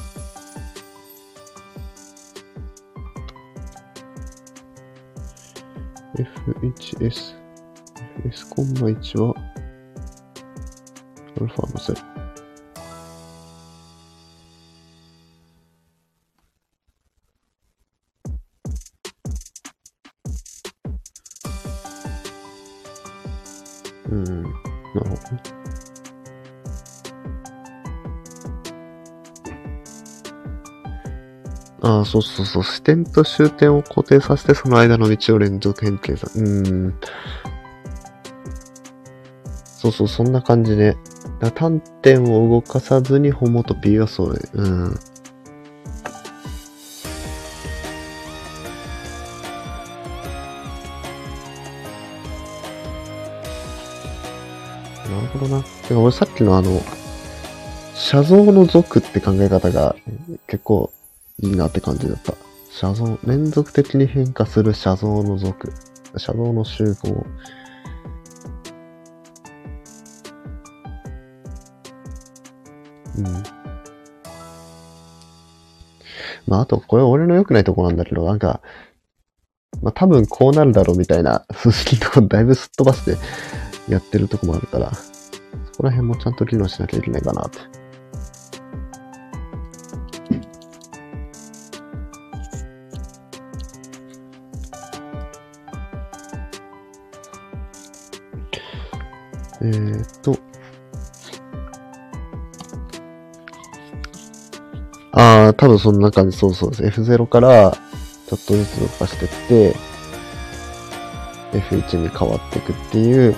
[6.63, 7.35] F1S。
[8.27, 9.35] S コンマ1は、
[11.37, 12.08] アルファの0。
[31.81, 32.65] ああ、そうそうそう。
[32.65, 36.29] 視点と終点を固定させて、その間の道を連続変形さ。
[36.35, 36.95] うーん。
[39.65, 40.97] そうそう、そんな感じで。
[41.41, 44.41] だ単点を動かさずにホモトピーはそうね。
[44.55, 44.85] うん。
[44.85, 44.91] な
[55.23, 55.63] るほどな。
[55.63, 56.83] てか俺さっきのあの、
[57.95, 59.95] 写像の属って考え方が
[60.49, 60.93] 結構
[61.41, 62.35] いいなって感じだった。
[62.71, 65.73] 写像、連続的に変化する写像の属。
[66.17, 67.27] 写像の集合。
[73.17, 73.25] うん。
[76.47, 78.61] まあ、あと、これ俺の良くないとこなんだけど、なんか、
[79.83, 83.17] まあ多分こうなるだろうみたいな数式とこだいぶすっ飛ばして
[83.89, 85.11] やってるとこもあるから、そ
[85.77, 87.78] こら辺もちゃんと議論しなきゃいけないかなって。
[99.61, 100.39] えーっと。
[105.13, 107.01] ああ、多分そんな感じ、そうそうです。
[107.01, 109.77] F0 からちょっとずつ動かしてって、
[111.53, 113.35] F1 に変わっていくっていう、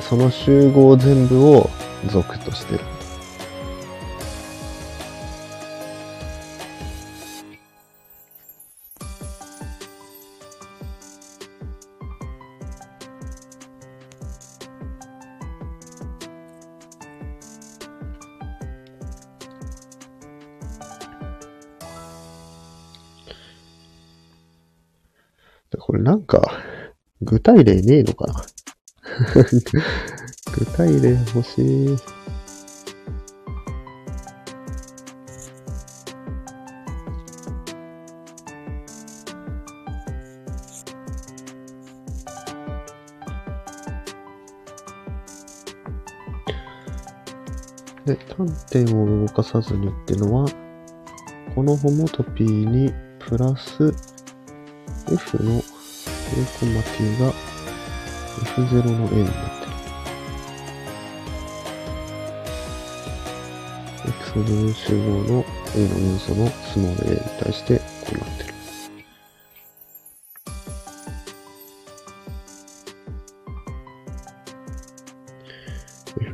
[0.00, 1.70] その集合全部を
[2.08, 2.80] 属としてる。
[25.86, 26.42] これなんか、
[27.22, 28.44] 具体例ねえのかな？
[30.52, 31.96] 具体例欲しい。
[48.06, 50.48] で、単点を動かさずにっていうのは、
[51.54, 53.94] このホモトピーにプラス
[55.08, 55.62] F の
[56.28, 57.32] A コマ t が
[58.56, 59.72] F0 の A になってる。
[64.08, 65.44] X の部分集合の
[65.76, 68.54] A の要素のスモール A に対してこうなってる。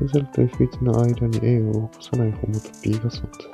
[0.01, 3.52] F0 と F1 の間に A を動かさないホモト P が存在。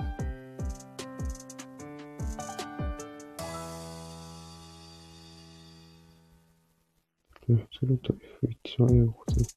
[7.83, 9.49] F0 と F1 は A を動かさない。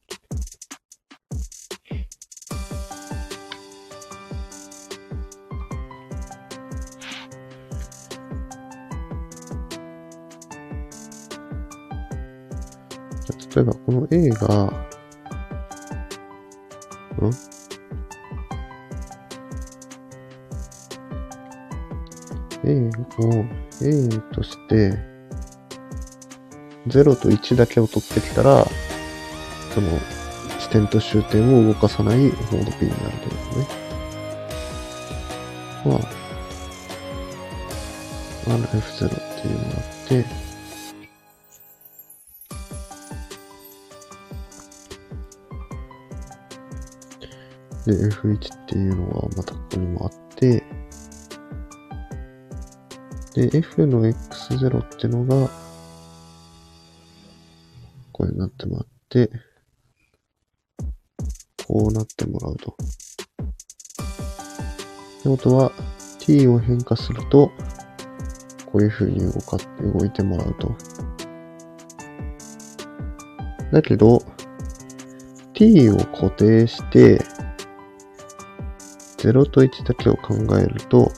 [13.23, 14.80] じゃあ例えばこの A が、
[26.91, 28.65] 0と1だけを取ってきたら、
[29.73, 29.87] その、
[30.59, 33.67] 地点と終点を動かさないモード P になるということね。
[35.85, 35.99] まあ、
[38.47, 40.25] RF0 っていうのがあって、
[47.85, 50.63] で、F1 っていうのはまたここにもあって、
[53.33, 55.60] で、f の x0 ってのが、
[58.61, 59.31] ってもらって、
[61.67, 62.71] こうなってもらうと。
[62.71, 62.75] っ
[65.23, 65.71] てことは、
[66.19, 67.51] t を変化すると、
[68.71, 70.75] こういう風に動か、動いてもらうと。
[73.71, 74.21] だけど、
[75.53, 77.19] t を固定して、
[79.17, 81.11] 0と1だけを考えると、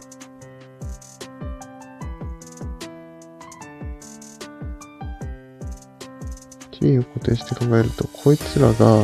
[7.23, 9.03] 定して考えると、こいつらが、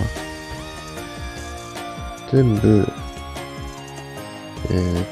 [2.32, 2.88] 全部、
[4.70, 5.06] え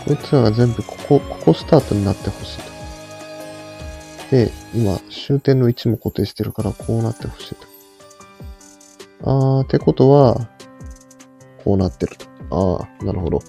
[0.00, 2.72] ー、こいつらが全部ここ、ここスタートになってほしいと。
[4.30, 7.66] で、今、終点の位置も固定してるから、こうなってほしいと。
[9.24, 10.48] あー、ってことは、
[11.62, 12.26] こうなってると。
[12.50, 13.42] あー、なるほど。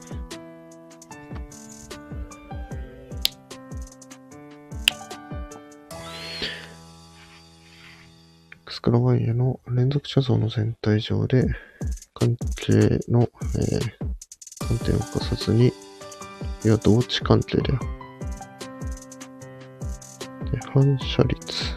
[8.84, 11.48] X から Y への連続写像の全体上で、
[12.14, 15.68] 関係の、えー、観点を犯さずに、
[16.66, 17.80] いや、同値関係だよ。
[20.52, 21.74] で反射率。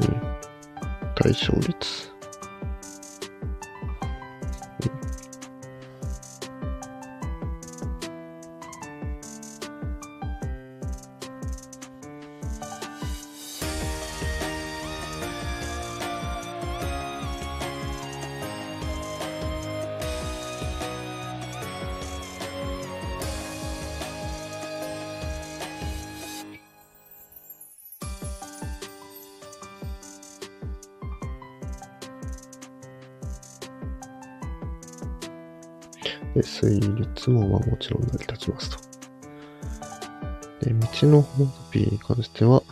[0.00, 0.22] うん。
[1.14, 2.03] 対象率。
[37.24, 38.76] 質問はもちろん成り立ちますと。
[40.60, 42.62] で、道のホームピーに関しては、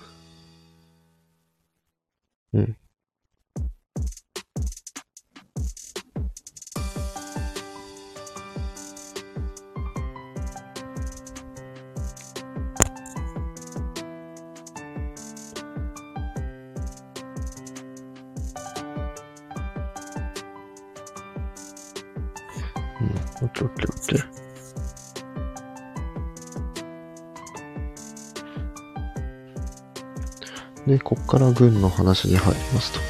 [30.87, 33.01] で、こっから軍の話に入りますと。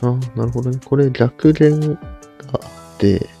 [0.00, 0.78] あなるほどね。
[0.84, 1.98] これ逆弦が
[2.52, 3.37] あって、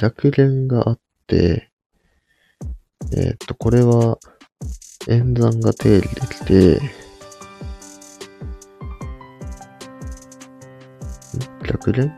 [0.00, 1.70] 逆弦があって、
[3.12, 4.18] えー、と、これは
[5.08, 6.80] 演算が定理できて、
[11.66, 12.16] 逆弦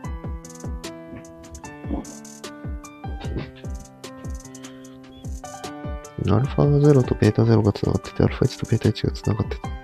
[6.27, 9.67] アルファ0とベータ0が繋がってて、アルファ1とベータ1が繋がってて。
[9.67, 9.75] な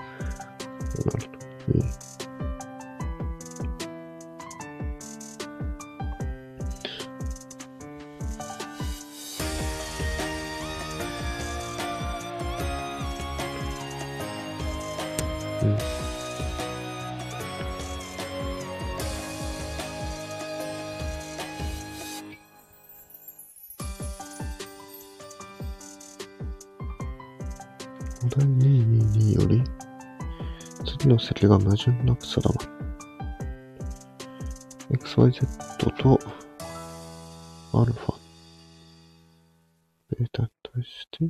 [1.13, 1.27] る
[1.65, 1.81] ほど。
[1.81, 1.96] うん。
[31.59, 32.77] 次の積が矛盾なく定まる。
[34.91, 35.45] xyz
[35.77, 36.19] と
[37.73, 38.15] アルファ、
[40.17, 41.29] ベータに対して、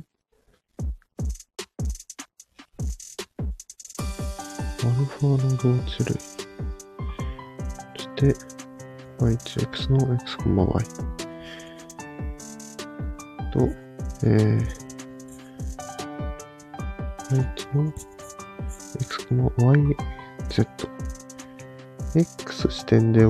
[4.80, 6.18] アルファの同値類。
[7.96, 8.34] そして、
[9.18, 11.07] y1x の x,y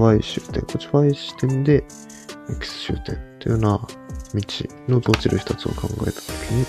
[0.08, 1.84] y 終点、こっち y 視点で
[2.50, 4.42] x 終点というような道
[4.88, 6.64] の同値類2つを考えたときに、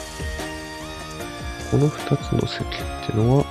[1.72, 2.68] この2つの積っ
[3.06, 3.46] ていうのは、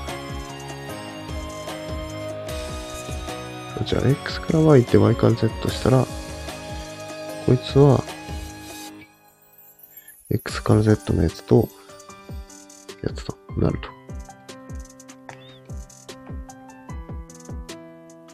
[3.87, 6.05] じゃあ x から y って y から z したら、
[7.47, 8.05] こいつは、
[10.31, 11.67] x から z のやつと、
[13.03, 13.98] やつとなると。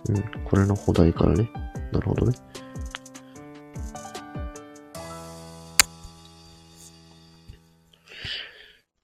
[0.09, 1.51] うん、これの補題からね。
[1.93, 2.37] なるほどね。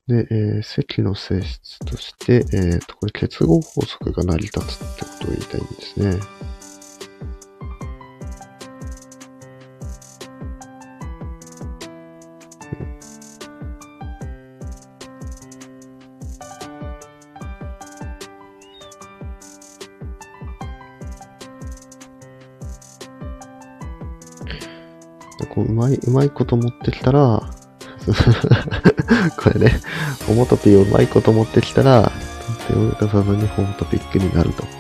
[0.06, 6.49] で、えー積の性質として、えーと、これ結合法則が成り立つってことを言いたいんですね。
[25.90, 27.42] まい、うまいこと持ってきたら、
[29.36, 29.80] これね、
[30.26, 32.10] ホモトピーをうまいこと持ってきたら、
[32.68, 34.79] 手を出さずにホモトピックになると。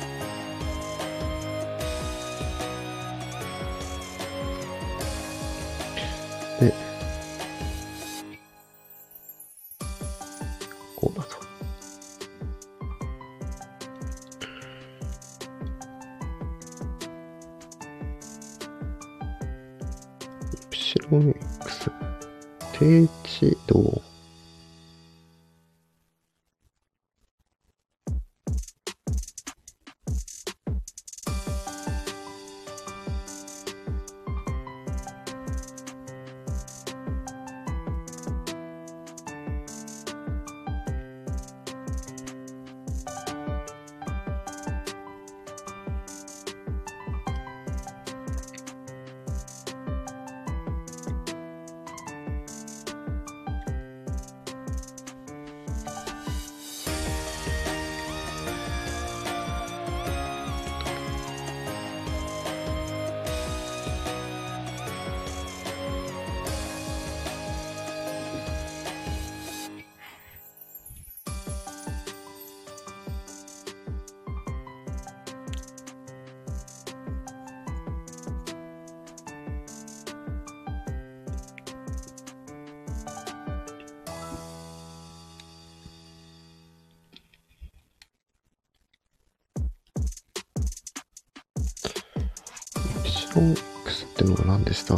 [93.30, 94.96] イプシロン X ってのは何でした？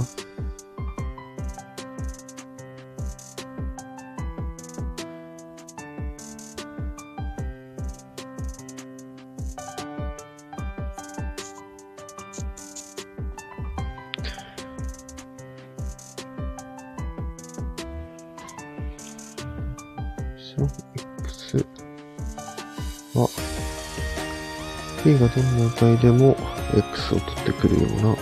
[20.39, 20.71] シロン
[21.21, 21.67] X
[23.15, 23.29] は
[25.05, 26.37] P がどんな値でも
[26.75, 28.17] X を取ってくるような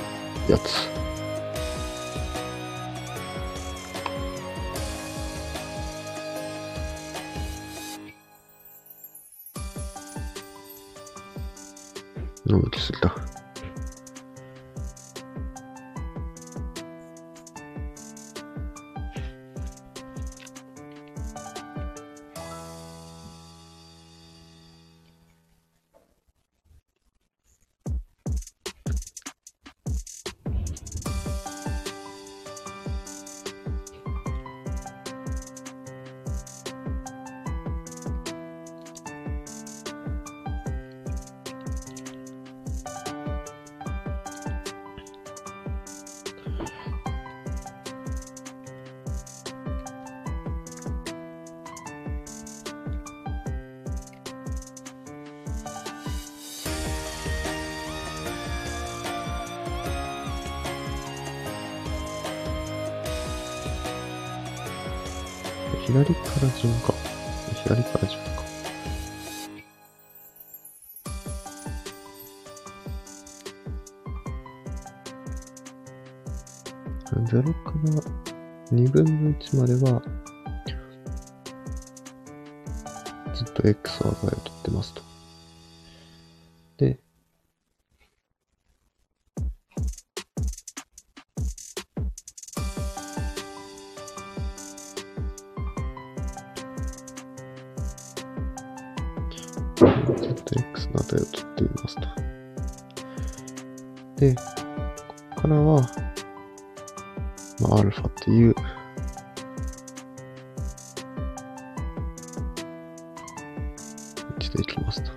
[114.61, 115.11] できますと。
[115.11, 115.15] で、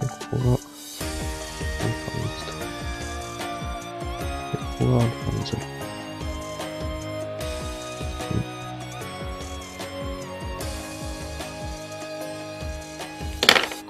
[0.00, 2.56] ここが、アルファベット。
[4.50, 5.58] で、ここがアルファベット。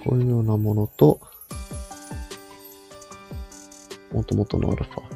[0.04, 1.20] こういうようなものと、
[4.12, 5.13] もともとのアルファ。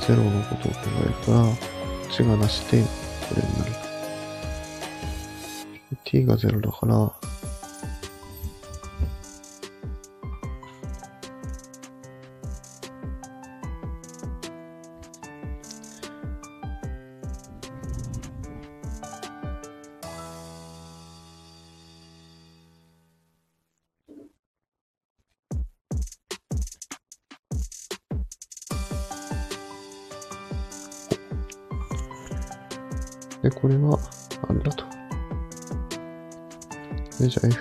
[0.00, 1.56] 0のことを考えたら、こ
[2.08, 2.82] っちがなしで、
[3.28, 3.72] これになる。
[6.04, 7.12] t が0だから、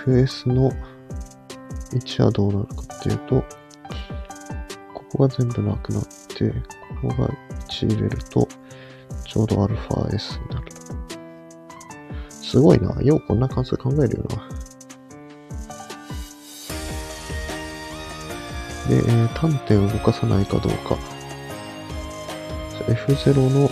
[0.05, 0.71] FS の
[1.93, 3.43] 位置はどうなるかっていうと、
[4.93, 6.49] ここが全部なくなって、
[7.01, 7.27] ここが
[7.67, 8.47] 1入れると、
[9.25, 10.71] ちょうど αs になる。
[12.29, 13.01] すごいな。
[13.01, 14.49] ようこんな関数考えるよな。
[18.87, 20.97] で、えー、端点を動かさないかどうか。
[22.87, 23.69] F0 の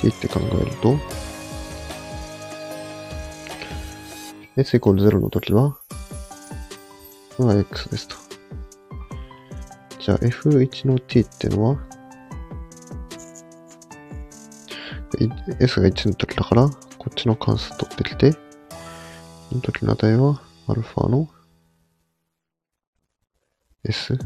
[0.00, 0.96] t って考えると、
[4.56, 5.78] s イコール0の時は、
[7.38, 8.16] が x ですと。
[9.98, 11.78] じゃあ f1 の t っていうのは、
[15.60, 18.38] s が1の時だから、こっちの関数取ってきて、こ
[19.52, 21.28] の時の値は、アルファの
[23.84, 24.18] s。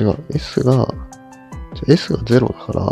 [0.00, 0.16] 違う。
[0.30, 0.88] s が、
[1.84, 2.90] じゃ S が0だから、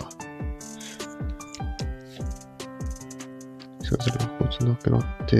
[3.82, 5.38] S が0がこいつなくなって、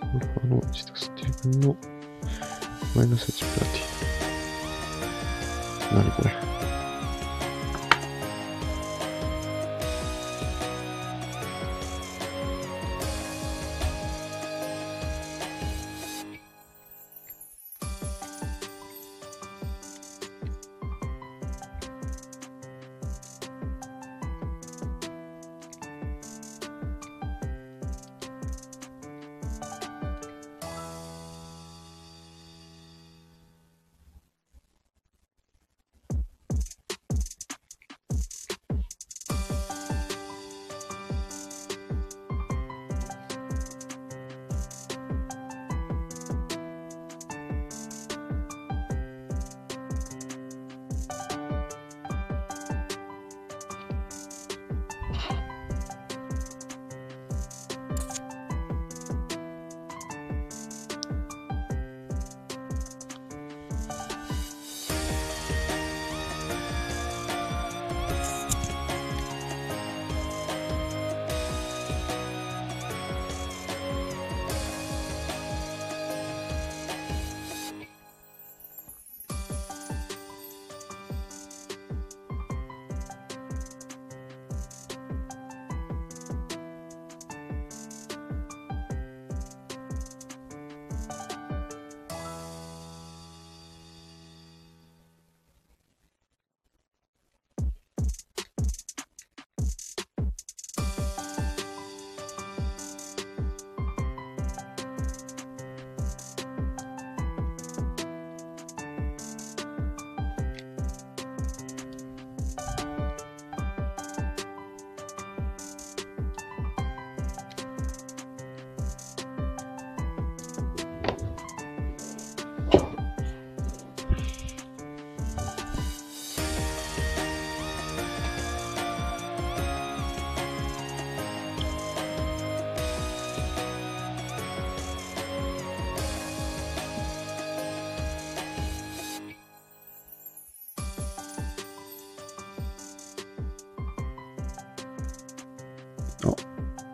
[0.00, 1.76] アルファの1たすっていう分の
[2.94, 3.82] マイナス1プラティ。
[5.94, 6.51] 何これ？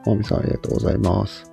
[0.07, 1.45] まみさんありがとうございます。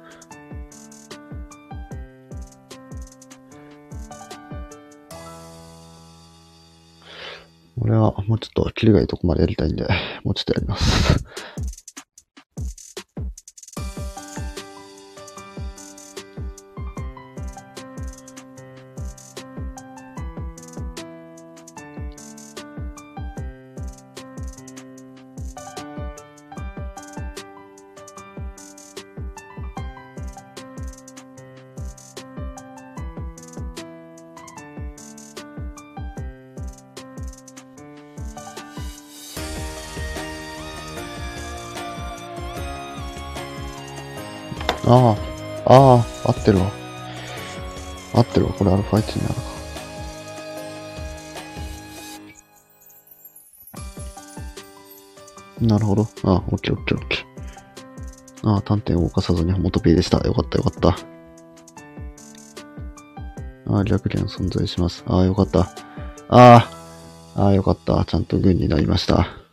[7.78, 9.88] 俺はもうちょっとキリがいいとこまでやりたいんで、
[10.24, 11.24] もうちょっとやります。
[44.88, 45.16] あ
[45.66, 46.72] あ、ああ、合ってるわ。
[48.14, 48.54] 合ってるわ。
[48.54, 49.56] これアルファ1になるか。
[55.62, 56.04] なるほど。
[56.24, 58.50] ああ、オッケーオッケーオッケー。
[58.50, 60.20] ああ、単点を動かさずに元 P でした。
[60.20, 60.90] よかったよかった。
[63.68, 65.04] ああ、逆連存在します。
[65.08, 65.62] ああ、よかった。
[65.62, 65.68] あ
[66.28, 66.70] あ、
[67.36, 68.06] ああ、よかった。
[68.06, 69.45] ちゃんと軍になりました。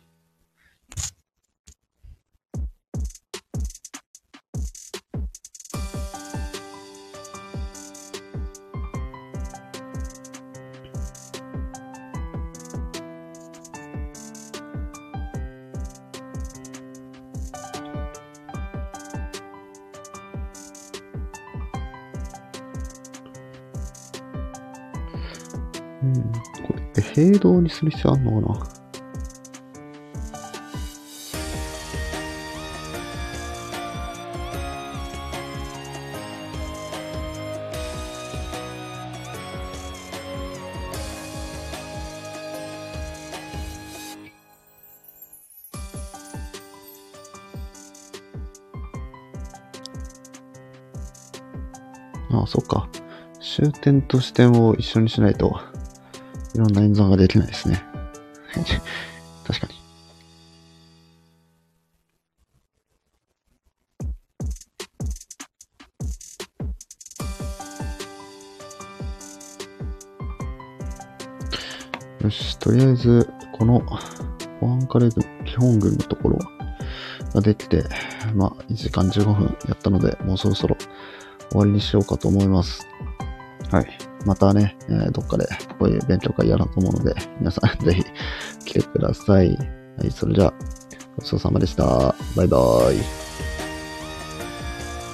[27.83, 28.83] する必要あんのかな
[52.31, 52.89] ああ、そっか。
[53.39, 55.72] 終点と視点を一緒にしないと、
[56.53, 57.83] いろんな演算ができないですね。
[59.45, 59.83] 確かに。
[72.23, 73.81] よし、とりあえず、この、
[74.61, 76.39] 保安カレ軍、基本軍のところ
[77.33, 77.83] ができて、
[78.33, 80.77] まあ、1時間15分やったので、もうそろそろ
[81.49, 82.87] 終わりにしようかと思います。
[83.71, 84.02] はい。
[84.25, 85.45] またね、えーどっかで
[85.79, 88.03] こういう勉強会やろうと思うので、皆さん ぜひ
[88.65, 89.49] 来てください。
[89.49, 90.53] はい、それじゃあ、
[91.17, 92.15] ごちそうさまでした。
[92.35, 93.22] バイバーイ。